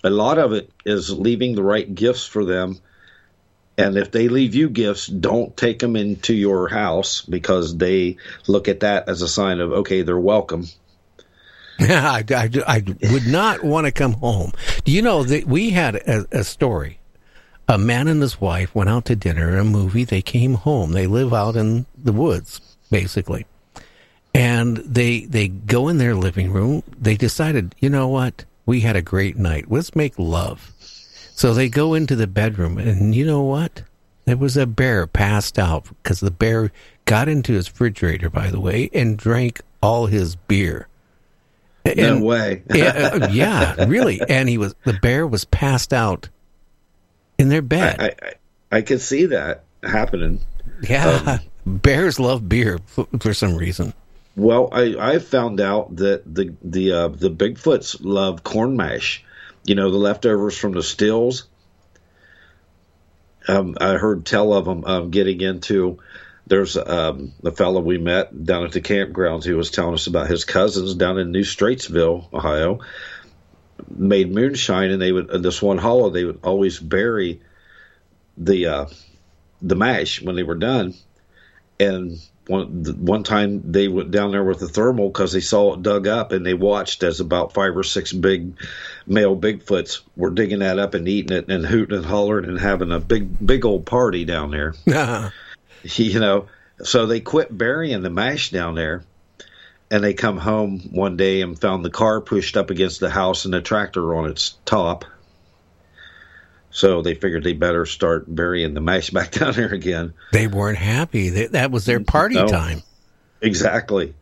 [0.03, 2.79] a lot of it is leaving the right gifts for them.
[3.77, 8.17] And if they leave you gifts, don't take them into your house because they
[8.47, 10.65] look at that as a sign of, okay, they're welcome.
[11.79, 14.51] Yeah, I, I, I would not want to come home.
[14.83, 16.99] Do you know that we had a, a story?
[17.67, 20.05] A man and his wife went out to dinner, a movie.
[20.05, 20.93] They came home.
[20.93, 23.45] They live out in the woods, basically,
[24.33, 26.81] and they they go in their living room.
[26.97, 28.45] They decided, you know what?
[28.65, 29.69] We had a great night.
[29.69, 30.71] Let's make love.
[31.37, 33.83] So they go into the bedroom, and you know what?
[34.25, 36.71] There was a bear passed out because the bear
[37.05, 40.87] got into his refrigerator, by the way, and drank all his beer.
[41.85, 42.63] No And- way.
[42.73, 44.19] yeah, uh, yeah, really.
[44.27, 46.27] And he was the bear was passed out
[47.37, 48.01] in their bed.
[48.01, 48.15] I,
[48.71, 50.39] I, I could see that happening.
[50.81, 51.37] yeah,
[51.67, 53.93] bears love beer for, for some reason.
[54.35, 59.23] Well, I I found out that the the uh, the Bigfoots love corn mash.
[59.67, 61.45] You know, the leftovers from the stills.
[63.49, 65.99] Um, I heard tell of them um, getting into
[66.47, 69.43] There's um, a fellow we met down at the campgrounds.
[69.43, 72.79] Who was telling us about his cousins down in New Straitsville, Ohio,
[73.89, 77.41] made moonshine, and they would in this one hollow they would always bury
[78.37, 78.85] the uh,
[79.61, 80.93] the mash when they were done,
[81.79, 82.17] and
[82.47, 86.07] one one time they went down there with the thermal because they saw it dug
[86.07, 88.53] up, and they watched as about five or six big
[89.05, 92.91] male Bigfoots were digging that up and eating it and hooting and hollering and having
[92.91, 94.73] a big big old party down there.
[95.83, 96.47] you know,
[96.83, 99.03] so they quit burying the mash down there.
[99.89, 103.45] And they come home one day and found the car pushed up against the house
[103.45, 105.05] and the tractor on its top.
[106.77, 110.13] So they figured they better start burying the mash back down there again.
[110.31, 111.29] They weren't happy.
[111.29, 112.45] They, that was their party No.
[112.45, 112.83] time.
[113.41, 114.13] Exactly.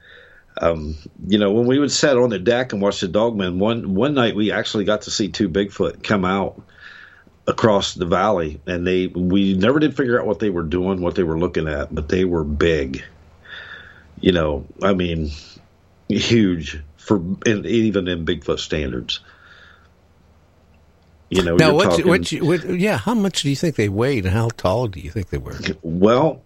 [0.61, 0.95] Um,
[1.27, 4.14] you know, when we would sit on the deck and watch the dogmen, one one
[4.14, 6.61] night we actually got to see two Bigfoot come out
[7.45, 11.15] across the valley, and they we never did figure out what they were doing, what
[11.15, 13.03] they were looking at, but they were big.
[14.22, 15.30] You know, I mean,
[16.07, 19.19] huge for in, even in Bigfoot standards.
[21.35, 23.89] You know, now, what, talking- what, you- what, yeah, how much do you think they
[23.89, 25.57] weighed and how tall do you think they were?
[25.81, 26.41] Well,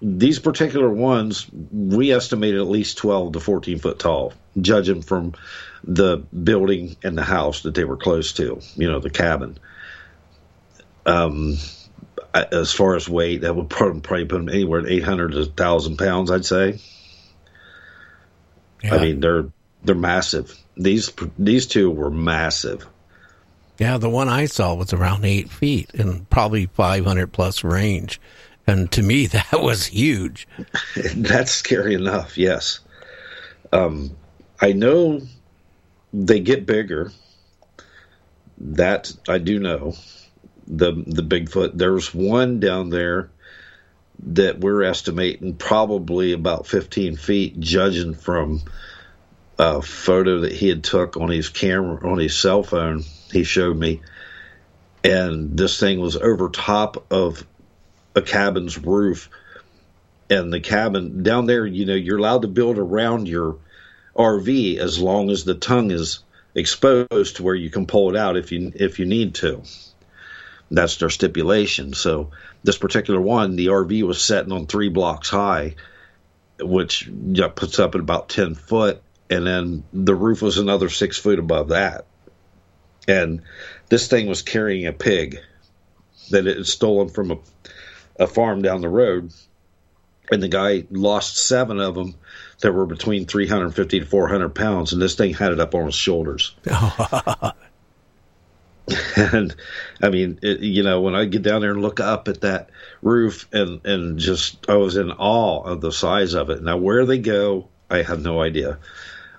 [0.00, 5.34] these particular ones, we estimated at least 12 to 14 foot tall, judging from
[5.84, 9.58] the building and the house that they were close to, you know, the cabin.
[11.06, 11.56] Um,
[12.34, 16.30] as far as weight, that would probably, put them anywhere at 800 to 1,000 pounds,
[16.30, 16.78] I'd say.
[18.84, 19.46] I mean, they're
[19.82, 20.56] they're massive.
[20.76, 22.86] These these two were massive.
[23.78, 28.20] Yeah, the one I saw was around eight feet and probably 500 plus range.
[28.66, 30.46] And to me, that was huge.
[31.14, 32.80] That's scary enough, yes.
[33.72, 34.16] Um,
[34.60, 35.20] I know
[36.12, 37.12] they get bigger.
[38.58, 39.94] That I do know.
[40.66, 41.72] The the Bigfoot.
[41.74, 43.30] There's one down there
[44.24, 48.62] that we're estimating probably about 15 feet, judging from
[49.58, 53.04] a photo that he had took on his camera on his cell phone.
[53.32, 54.00] He showed me,
[55.04, 57.44] and this thing was over top of
[58.14, 59.28] a cabin's roof
[60.30, 63.56] and the cabin down there, you know, you're allowed to build around your
[64.16, 66.20] RV as long as the tongue is
[66.54, 69.62] exposed to where you can pull it out if you if you need to.
[70.70, 71.94] That's their stipulation.
[71.94, 72.30] So
[72.62, 75.76] this particular one, the RV was setting on three blocks high,
[76.60, 77.08] which
[77.54, 81.68] puts up at about ten foot, and then the roof was another six foot above
[81.68, 82.06] that.
[83.06, 83.42] And
[83.88, 85.38] this thing was carrying a pig
[86.30, 87.38] that it had stolen from a,
[88.18, 89.32] a farm down the road
[90.30, 92.14] and the guy lost seven of them
[92.60, 95.94] that were between 350 to 400 pounds, and this thing had it up on his
[95.94, 96.54] shoulders.
[99.16, 99.54] and
[100.02, 102.70] I mean, it, you know, when I get down there and look up at that
[103.00, 106.62] roof, and and just I was in awe of the size of it.
[106.62, 108.78] Now, where they go, I have no idea.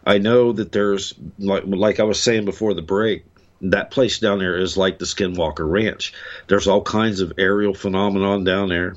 [0.05, 3.25] I know that there's like like I was saying before the break.
[3.61, 6.13] That place down there is like the Skinwalker Ranch.
[6.47, 8.95] There's all kinds of aerial phenomenon down there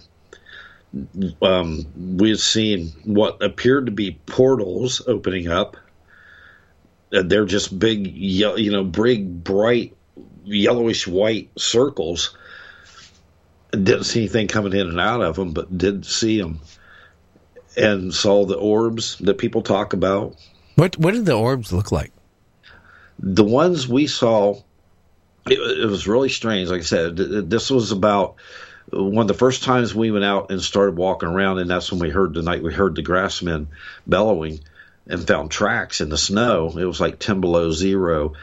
[1.40, 1.86] um,
[2.18, 5.76] we had seen what appeared to be portals opening up.
[7.10, 9.94] They're just big, you know, big, bright,
[10.44, 12.36] yellowish white circles.
[13.70, 16.60] Didn't see anything coming in and out of them, but did see them,
[17.76, 20.36] and saw the orbs that people talk about.
[20.76, 22.12] What what did the orbs look like?
[23.18, 24.60] The ones we saw,
[25.46, 26.70] it, it was really strange.
[26.70, 28.36] Like I said, th- th- this was about
[28.90, 32.00] one of the first times we went out and started walking around, and that's when
[32.00, 33.68] we heard the night we heard the grassmen
[34.06, 34.60] bellowing
[35.06, 36.76] and found tracks in the snow.
[36.76, 38.34] It was like ten below zero.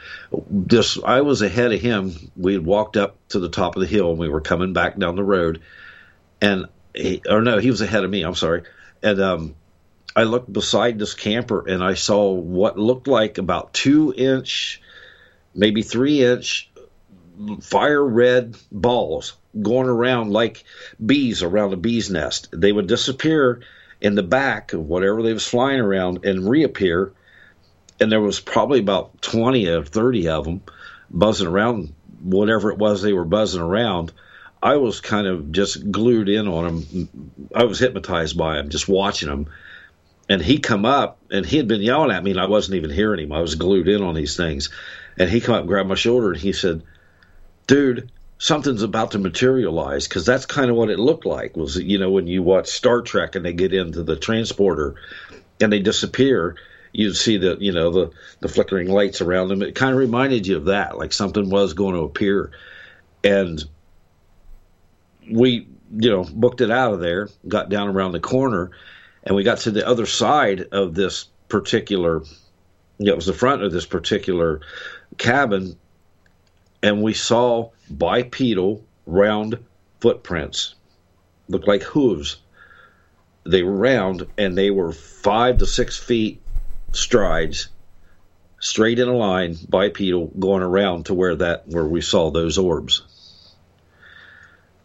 [0.48, 2.12] This I was ahead of him.
[2.36, 4.96] We had walked up to the top of the hill, and we were coming back
[4.98, 5.60] down the road,
[6.40, 8.22] and he, or no, he was ahead of me.
[8.22, 8.62] I'm sorry,
[9.02, 9.54] and um,
[10.14, 14.82] I looked beside this camper, and I saw what looked like about two inch,
[15.54, 16.70] maybe three inch
[17.62, 20.64] fire red balls going around like
[21.04, 22.48] bees around a bee's nest.
[22.52, 23.60] They would disappear
[24.00, 27.12] in the back of whatever they was flying around and reappear.
[27.98, 30.62] And there was probably about 20 or 30 of them
[31.10, 31.92] buzzing around
[32.22, 34.12] whatever it was they were buzzing around.
[34.62, 37.48] I was kind of just glued in on them.
[37.54, 39.46] I was hypnotized by them, just watching them.
[40.30, 42.90] And he come up and he had been yelling at me and I wasn't even
[42.90, 43.32] hearing him.
[43.32, 44.70] I was glued in on these things.
[45.18, 46.82] And he come up and grabbed my shoulder and he said,
[47.66, 51.56] dude, something's about to materialize because that's kind of what it looked like.
[51.56, 54.94] Was you know when you watch Star Trek and they get into the transporter
[55.60, 56.56] and they disappear,
[56.92, 59.62] you'd see the you know the the flickering lights around them.
[59.62, 62.52] It kind of reminded you of that, like something was going to appear,
[63.24, 63.62] and
[65.30, 68.70] we you know, booked it out of there, got down around the corner,
[69.24, 72.22] and we got to the other side of this particular,
[72.98, 74.60] it was the front of this particular
[75.18, 75.76] cabin,
[76.82, 79.58] and we saw bipedal round
[80.00, 80.74] footprints,
[81.48, 82.36] looked like hooves.
[83.44, 86.40] They were round and they were five to six feet
[86.92, 87.68] strides,
[88.60, 93.02] straight in a line, bipedal, going around to where that where we saw those orbs.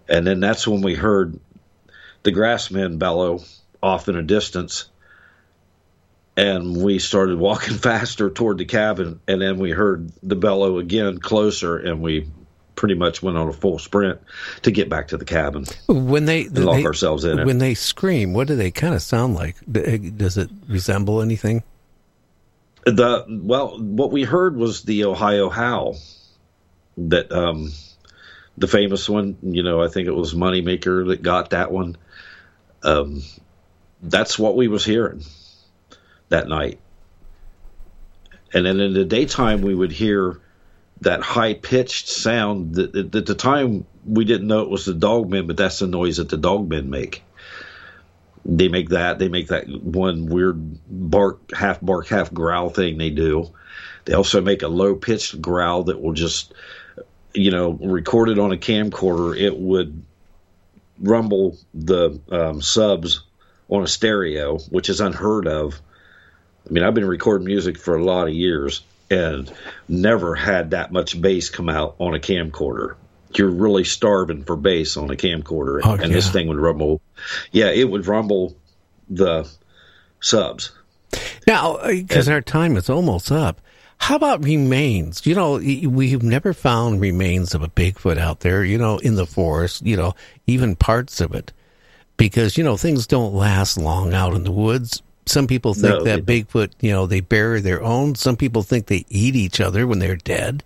[0.07, 1.39] And then that's when we heard
[2.23, 3.43] the grassmen bellow
[3.85, 4.89] off in a distance.
[6.35, 9.21] And we started walking faster toward the cabin.
[9.27, 11.77] And then we heard the bellow again closer.
[11.77, 12.27] And we
[12.75, 14.19] pretty much went on a full sprint
[14.63, 15.65] to get back to the cabin.
[15.87, 17.45] When they, lock they- ourselves in it.
[17.45, 19.55] When they scream, what do they kind of sound like?
[19.71, 21.63] Does it resemble anything?
[22.85, 25.97] The well, what we heard was the Ohio Howl,
[26.97, 27.71] that um,
[28.59, 29.37] the famous one.
[29.41, 31.97] You know, I think it was Moneymaker that got that one.
[32.83, 33.23] Um,
[34.09, 35.23] that's what we was hearing
[36.29, 36.79] that night,
[38.53, 40.39] and then in the daytime we would hear
[41.01, 42.75] that high pitched sound.
[42.75, 46.17] That at the time we didn't know it was the dogmen, but that's the noise
[46.17, 47.23] that the dogmen make
[48.45, 53.09] they make that they make that one weird bark half bark half growl thing they
[53.09, 53.51] do
[54.05, 56.53] they also make a low pitched growl that will just
[57.33, 60.03] you know recorded on a camcorder it would
[60.99, 63.23] rumble the um, subs
[63.69, 65.79] on a stereo which is unheard of.
[66.67, 69.51] I mean i've been recording music for a lot of years and
[69.87, 72.95] never had that much bass come out on a camcorder.
[73.35, 77.01] You're really starving for bass on a camcorder Oh, and this thing would rumble.
[77.51, 78.55] Yeah it would rumble
[79.09, 79.49] the
[80.19, 80.71] subs.
[81.47, 83.61] Now, uh, because our time is almost up,
[83.97, 85.25] how about remains?
[85.25, 89.25] You know, we've never found remains of a Bigfoot out there, you know, in the
[89.25, 90.13] forest, you know,
[90.47, 91.53] even parts of it.
[92.17, 95.01] Because, you know, things don't last long out in the woods.
[95.25, 98.15] Some people think No, that Bigfoot, you know, they bury their own.
[98.15, 100.63] Some people think they eat each other when they're dead.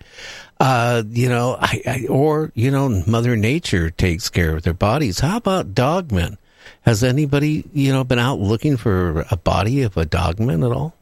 [0.60, 5.20] Uh, you know, I, I, or, you know, Mother Nature takes care of their bodies.
[5.20, 6.38] How about dogmen?
[6.82, 10.94] Has anybody, you know, been out looking for a body of a dogman at all?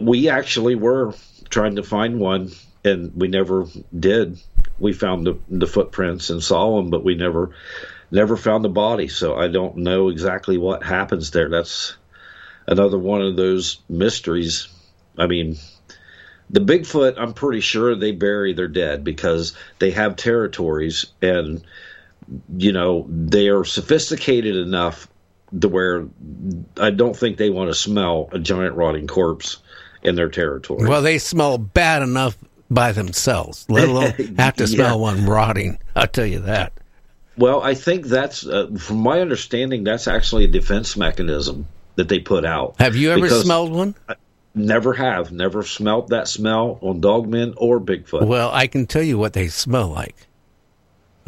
[0.00, 1.14] we actually were
[1.48, 2.50] trying to find one
[2.84, 3.66] and we never
[3.98, 4.38] did
[4.78, 7.50] we found the, the footprints and saw them but we never
[8.10, 11.96] never found the body so i don't know exactly what happens there that's
[12.66, 14.68] another one of those mysteries
[15.18, 15.56] i mean
[16.50, 21.64] the bigfoot i'm pretty sure they bury their dead because they have territories and
[22.56, 25.08] you know they are sophisticated enough
[25.60, 26.06] to where
[26.80, 29.58] i don't think they want to smell a giant rotting corpse
[30.02, 32.36] in their territory Well, they smell bad enough
[32.70, 35.00] by themselves, let alone have to smell Yeah.
[35.02, 35.78] one rotting.
[35.96, 36.72] I'll tell you that.
[37.36, 42.18] Well, I think that's, uh, from my understanding, that's actually a defense mechanism that they
[42.18, 42.76] put out.
[42.78, 43.94] Have you ever smelled one?
[44.08, 44.14] I
[44.54, 48.26] never have, never smelt that smell on dogmen or Bigfoot.
[48.26, 50.16] Well, I can tell you what they smell like.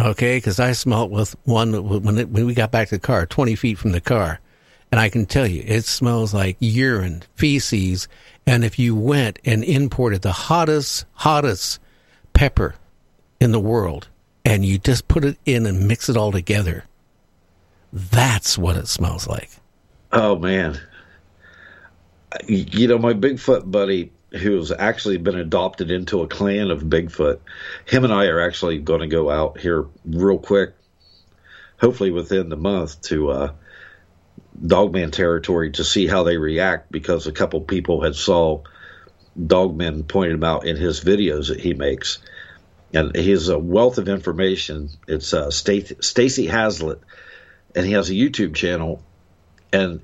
[0.01, 3.27] Okay, because I smelled with one when it, when we got back to the car,
[3.27, 4.39] twenty feet from the car,
[4.93, 8.07] and I can tell you it smells like urine, feces,
[8.47, 11.81] and if you went and imported the hottest, hottest
[12.33, 12.77] pepper
[13.41, 14.07] in the world,
[14.49, 16.85] and you just put it in and mix it all together,
[17.93, 19.51] that's what it smells like.
[20.11, 20.81] Oh man,
[22.47, 27.41] you know my Bigfoot buddy, who's actually been adopted into a clan of Bigfoot.
[27.85, 30.73] Him and I are actually going to go out here real quick,
[31.79, 33.53] hopefully within the month to uh,
[34.67, 38.63] Dogman territory to see how they react because a couple people had saw
[39.47, 42.19] Dogman pointed him out in his videos that he makes.
[42.93, 44.89] And he has a wealth of information.
[45.07, 47.01] It's uh, Stacy Hazlitt,
[47.75, 49.03] and he has a YouTube channel
[49.73, 50.01] and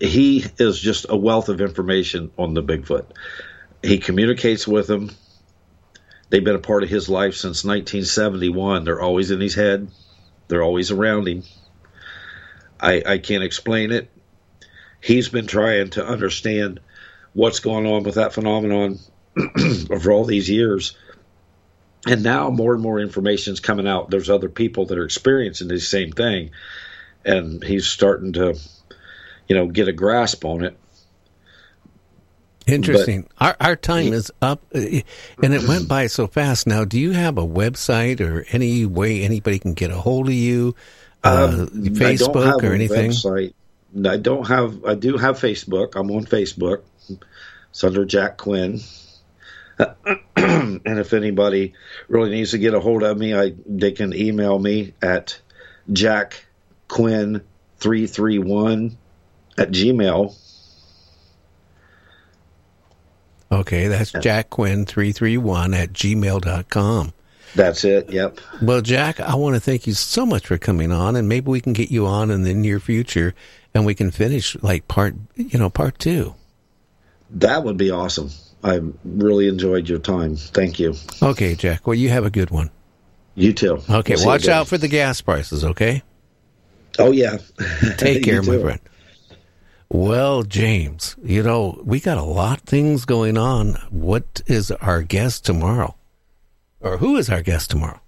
[0.00, 3.06] he is just a wealth of information on the Bigfoot.
[3.82, 5.10] He communicates with them.
[6.30, 8.84] They've been a part of his life since 1971.
[8.84, 9.88] They're always in his head.
[10.48, 11.42] They're always around him.
[12.80, 14.10] I, I can't explain it.
[15.00, 16.80] He's been trying to understand
[17.34, 18.98] what's going on with that phenomenon
[19.86, 20.96] for all these years.
[22.06, 24.10] And now more and more information is coming out.
[24.10, 26.50] There's other people that are experiencing the same thing.
[27.24, 28.58] And he's starting to
[29.48, 30.76] you know, get a grasp on it.
[32.66, 33.28] Interesting.
[33.38, 34.78] our our time is up, uh,
[35.42, 36.66] and it went by so fast.
[36.66, 40.34] Now, do you have a website or any way anybody can get a hold of
[40.34, 40.74] you?
[41.22, 43.10] Uh, Um, I don't Facebook have or a anything?
[43.10, 43.52] Website.
[44.06, 44.82] I don't have.
[44.86, 45.94] I do have Facebook.
[45.94, 46.82] I'm on Facebook.
[47.70, 48.80] It's under Jack Quinn.
[50.36, 51.74] and if anybody
[52.08, 55.40] really needs to get a hold of me, I they can email me at
[55.92, 56.44] Jack
[56.88, 57.42] Quinn
[57.78, 58.96] three three one
[59.58, 60.36] at Gmail.
[63.50, 67.12] Okay, that's Jack Quinn three three one at gmail.com.
[67.54, 68.10] That's it.
[68.10, 68.40] Yep.
[68.62, 71.60] Well, Jack, I want to thank you so much for coming on, and maybe we
[71.60, 73.32] can get you on in the near future,
[73.72, 76.34] and we can finish like part, you know, part two.
[77.30, 78.30] That would be awesome.
[78.64, 80.36] I really enjoyed your time.
[80.36, 80.94] Thank you.
[81.22, 81.86] Okay, Jack.
[81.86, 82.70] Well, you have a good one.
[83.34, 83.82] You too.
[83.90, 85.64] Okay, We'll watch out for the gas prices.
[85.64, 86.02] Okay.
[86.98, 87.36] Oh yeah.
[87.98, 88.80] Take care, my friend.
[89.90, 93.74] Well, James, you know, we got a lot of things going on.
[93.90, 95.94] What is our guest tomorrow?
[96.80, 98.00] Or who is our guest tomorrow?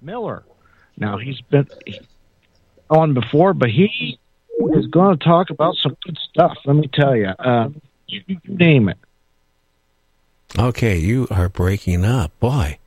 [0.00, 0.44] Miller.
[0.96, 1.66] Now he's been
[2.88, 4.18] on before, but he
[4.72, 6.56] is going to talk about some good stuff.
[6.64, 7.68] Let me tell you, uh,
[8.06, 8.98] you, you name it.
[10.58, 12.38] Okay, you are breaking up.
[12.40, 12.78] Boy.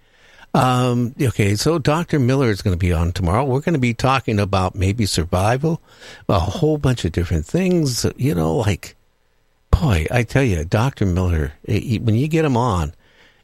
[0.54, 2.18] Um, okay, so Dr.
[2.18, 3.44] Miller is going to be on tomorrow.
[3.44, 5.82] We're going to be talking about maybe survival,
[6.28, 8.96] a whole bunch of different things, you know, like,
[9.70, 11.06] boy, I tell you, Dr.
[11.06, 12.94] Miller, he- when you get him on,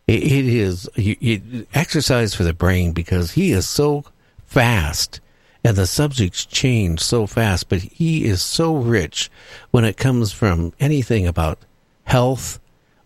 [0.07, 4.05] it, it is you, exercise for the brain because he is so
[4.45, 5.19] fast
[5.63, 9.31] and the subjects change so fast, but he is so rich
[9.71, 11.59] when it comes from anything about
[12.03, 12.59] health,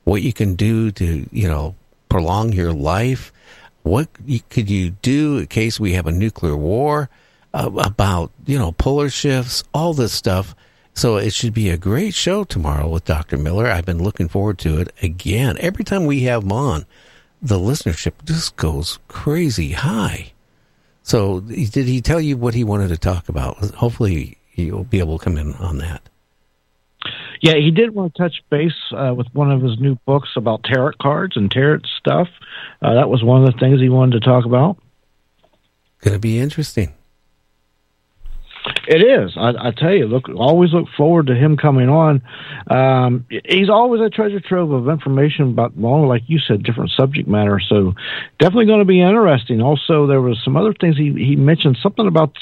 [0.04, 1.76] what you can do to, you know,
[2.10, 3.32] prolong your life.
[3.84, 4.10] What
[4.50, 7.10] could you do in case we have a nuclear war?
[7.54, 10.54] Uh, about you know polar shifts, all this stuff.
[10.94, 13.38] So it should be a great show tomorrow with Dr.
[13.38, 13.68] Miller.
[13.68, 15.56] I've been looking forward to it again.
[15.60, 16.86] Every time we have him on,
[17.42, 20.34] the listenership just goes crazy high.
[21.08, 23.56] So did he tell you what he wanted to talk about?
[23.76, 26.02] Hopefully you'll be able to come in on that.
[27.42, 30.66] Yeah, he did want to touch base uh, with one of his new books about
[30.66, 32.28] tarot cards and tarot stuff.
[32.82, 34.76] Uh, that was one of the things he wanted to talk about.
[36.02, 36.94] Going to be interesting.
[38.88, 39.34] It is.
[39.36, 42.22] I, I tell you, look, always look forward to him coming on.
[42.68, 47.28] Um, he's always a treasure trove of information about, well, like you said, different subject
[47.28, 47.60] matter.
[47.60, 47.96] So
[48.40, 49.62] definitely going to be interesting.
[49.62, 52.38] Also, there was some other things he he mentioned something about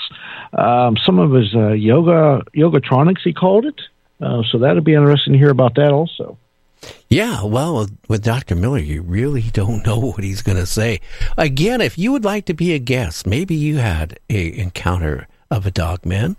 [0.53, 3.22] um, some of his uh, yoga yogatronics.
[3.23, 3.81] He called it.
[4.22, 6.38] Uh, so that'll be interesting to hear about that also.
[7.09, 8.55] Yeah, well, with, with Dr.
[8.55, 11.01] Miller, you really don't know what he's going to say.
[11.38, 15.65] Again, if you would like to be a guest, maybe you had a encounter of
[15.65, 16.38] a dogman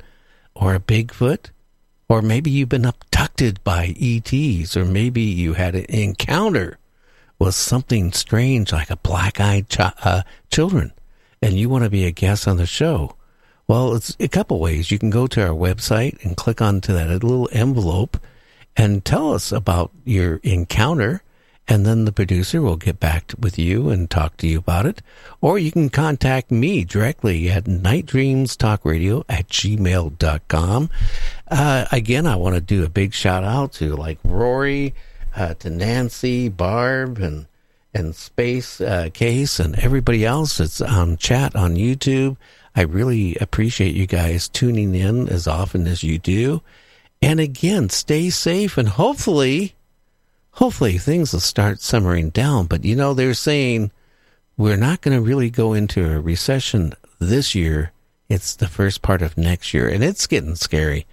[0.55, 1.51] or a Bigfoot,
[2.09, 6.79] or maybe you've been abducted by ETs, or maybe you had an encounter
[7.39, 10.93] with something strange like a black-eyed chi- uh, children,
[11.43, 13.17] and you want to be a guest on the show.
[13.69, 14.91] Well, it's a couple ways.
[14.91, 18.19] You can go to our website and click onto that little envelope
[18.77, 21.23] and tell us about your encounter,
[21.69, 25.03] and then the producer will get back with you and talk to you about it.
[25.41, 30.91] Or you can contact me directly at nightdreamstalkradio at gmail.com.
[31.49, 34.95] Uh, again, I want to do a big shout out to like Rory,
[35.35, 37.47] uh, to Nancy, Barb, and
[37.93, 42.37] and Space uh, Case, and everybody else that's on chat on YouTube.
[42.75, 46.61] I really appreciate you guys tuning in as often as you do.
[47.23, 49.75] And again, stay safe and hopefully,
[50.57, 52.67] hopefully things will start summering down.
[52.67, 53.91] But you know, they're saying
[54.57, 57.93] we're not going to really go into a recession this year.
[58.29, 61.07] It's the first part of next year, and it's getting scary.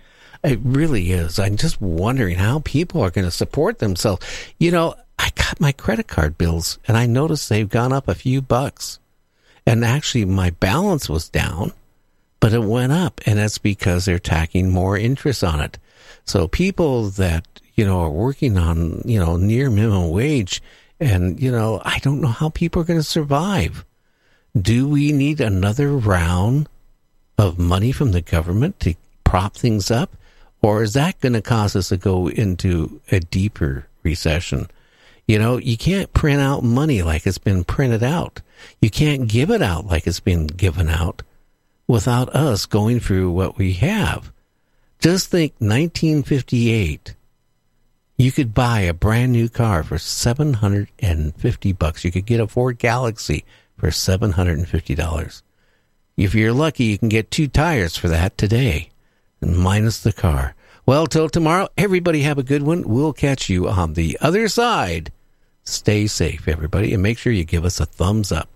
[0.43, 1.39] It really is.
[1.39, 4.25] I'm just wondering how people are going to support themselves.
[4.59, 8.15] You know, I got my credit card bills and I noticed they've gone up a
[8.15, 8.99] few bucks.
[9.65, 11.71] And actually, my balance was down,
[12.41, 13.21] but it went up.
[13.25, 15.77] And that's because they're tacking more interest on it.
[16.25, 20.61] So people that, you know, are working on, you know, near minimum wage
[20.99, 23.83] and, you know, I don't know how people are going to survive.
[24.59, 26.69] Do we need another round
[27.37, 30.15] of money from the government to prop things up?
[30.61, 34.69] Or is that going to cause us to go into a deeper recession?
[35.27, 38.41] You know, you can't print out money like it's been printed out.
[38.79, 41.21] You can't give it out like it's been given out
[41.87, 44.31] without us going through what we have.
[44.99, 47.15] Just think 1958.
[48.17, 52.05] You could buy a brand new car for 750 bucks.
[52.05, 53.43] You could get a Ford Galaxie
[53.77, 55.41] for $750.
[56.15, 58.91] If you're lucky, you can get two tires for that today,
[59.41, 60.53] minus the car.
[60.85, 62.87] Well, till tomorrow, everybody have a good one.
[62.87, 65.11] We'll catch you on the other side.
[65.63, 68.52] Stay safe, everybody, and make sure you give us a thumbs up.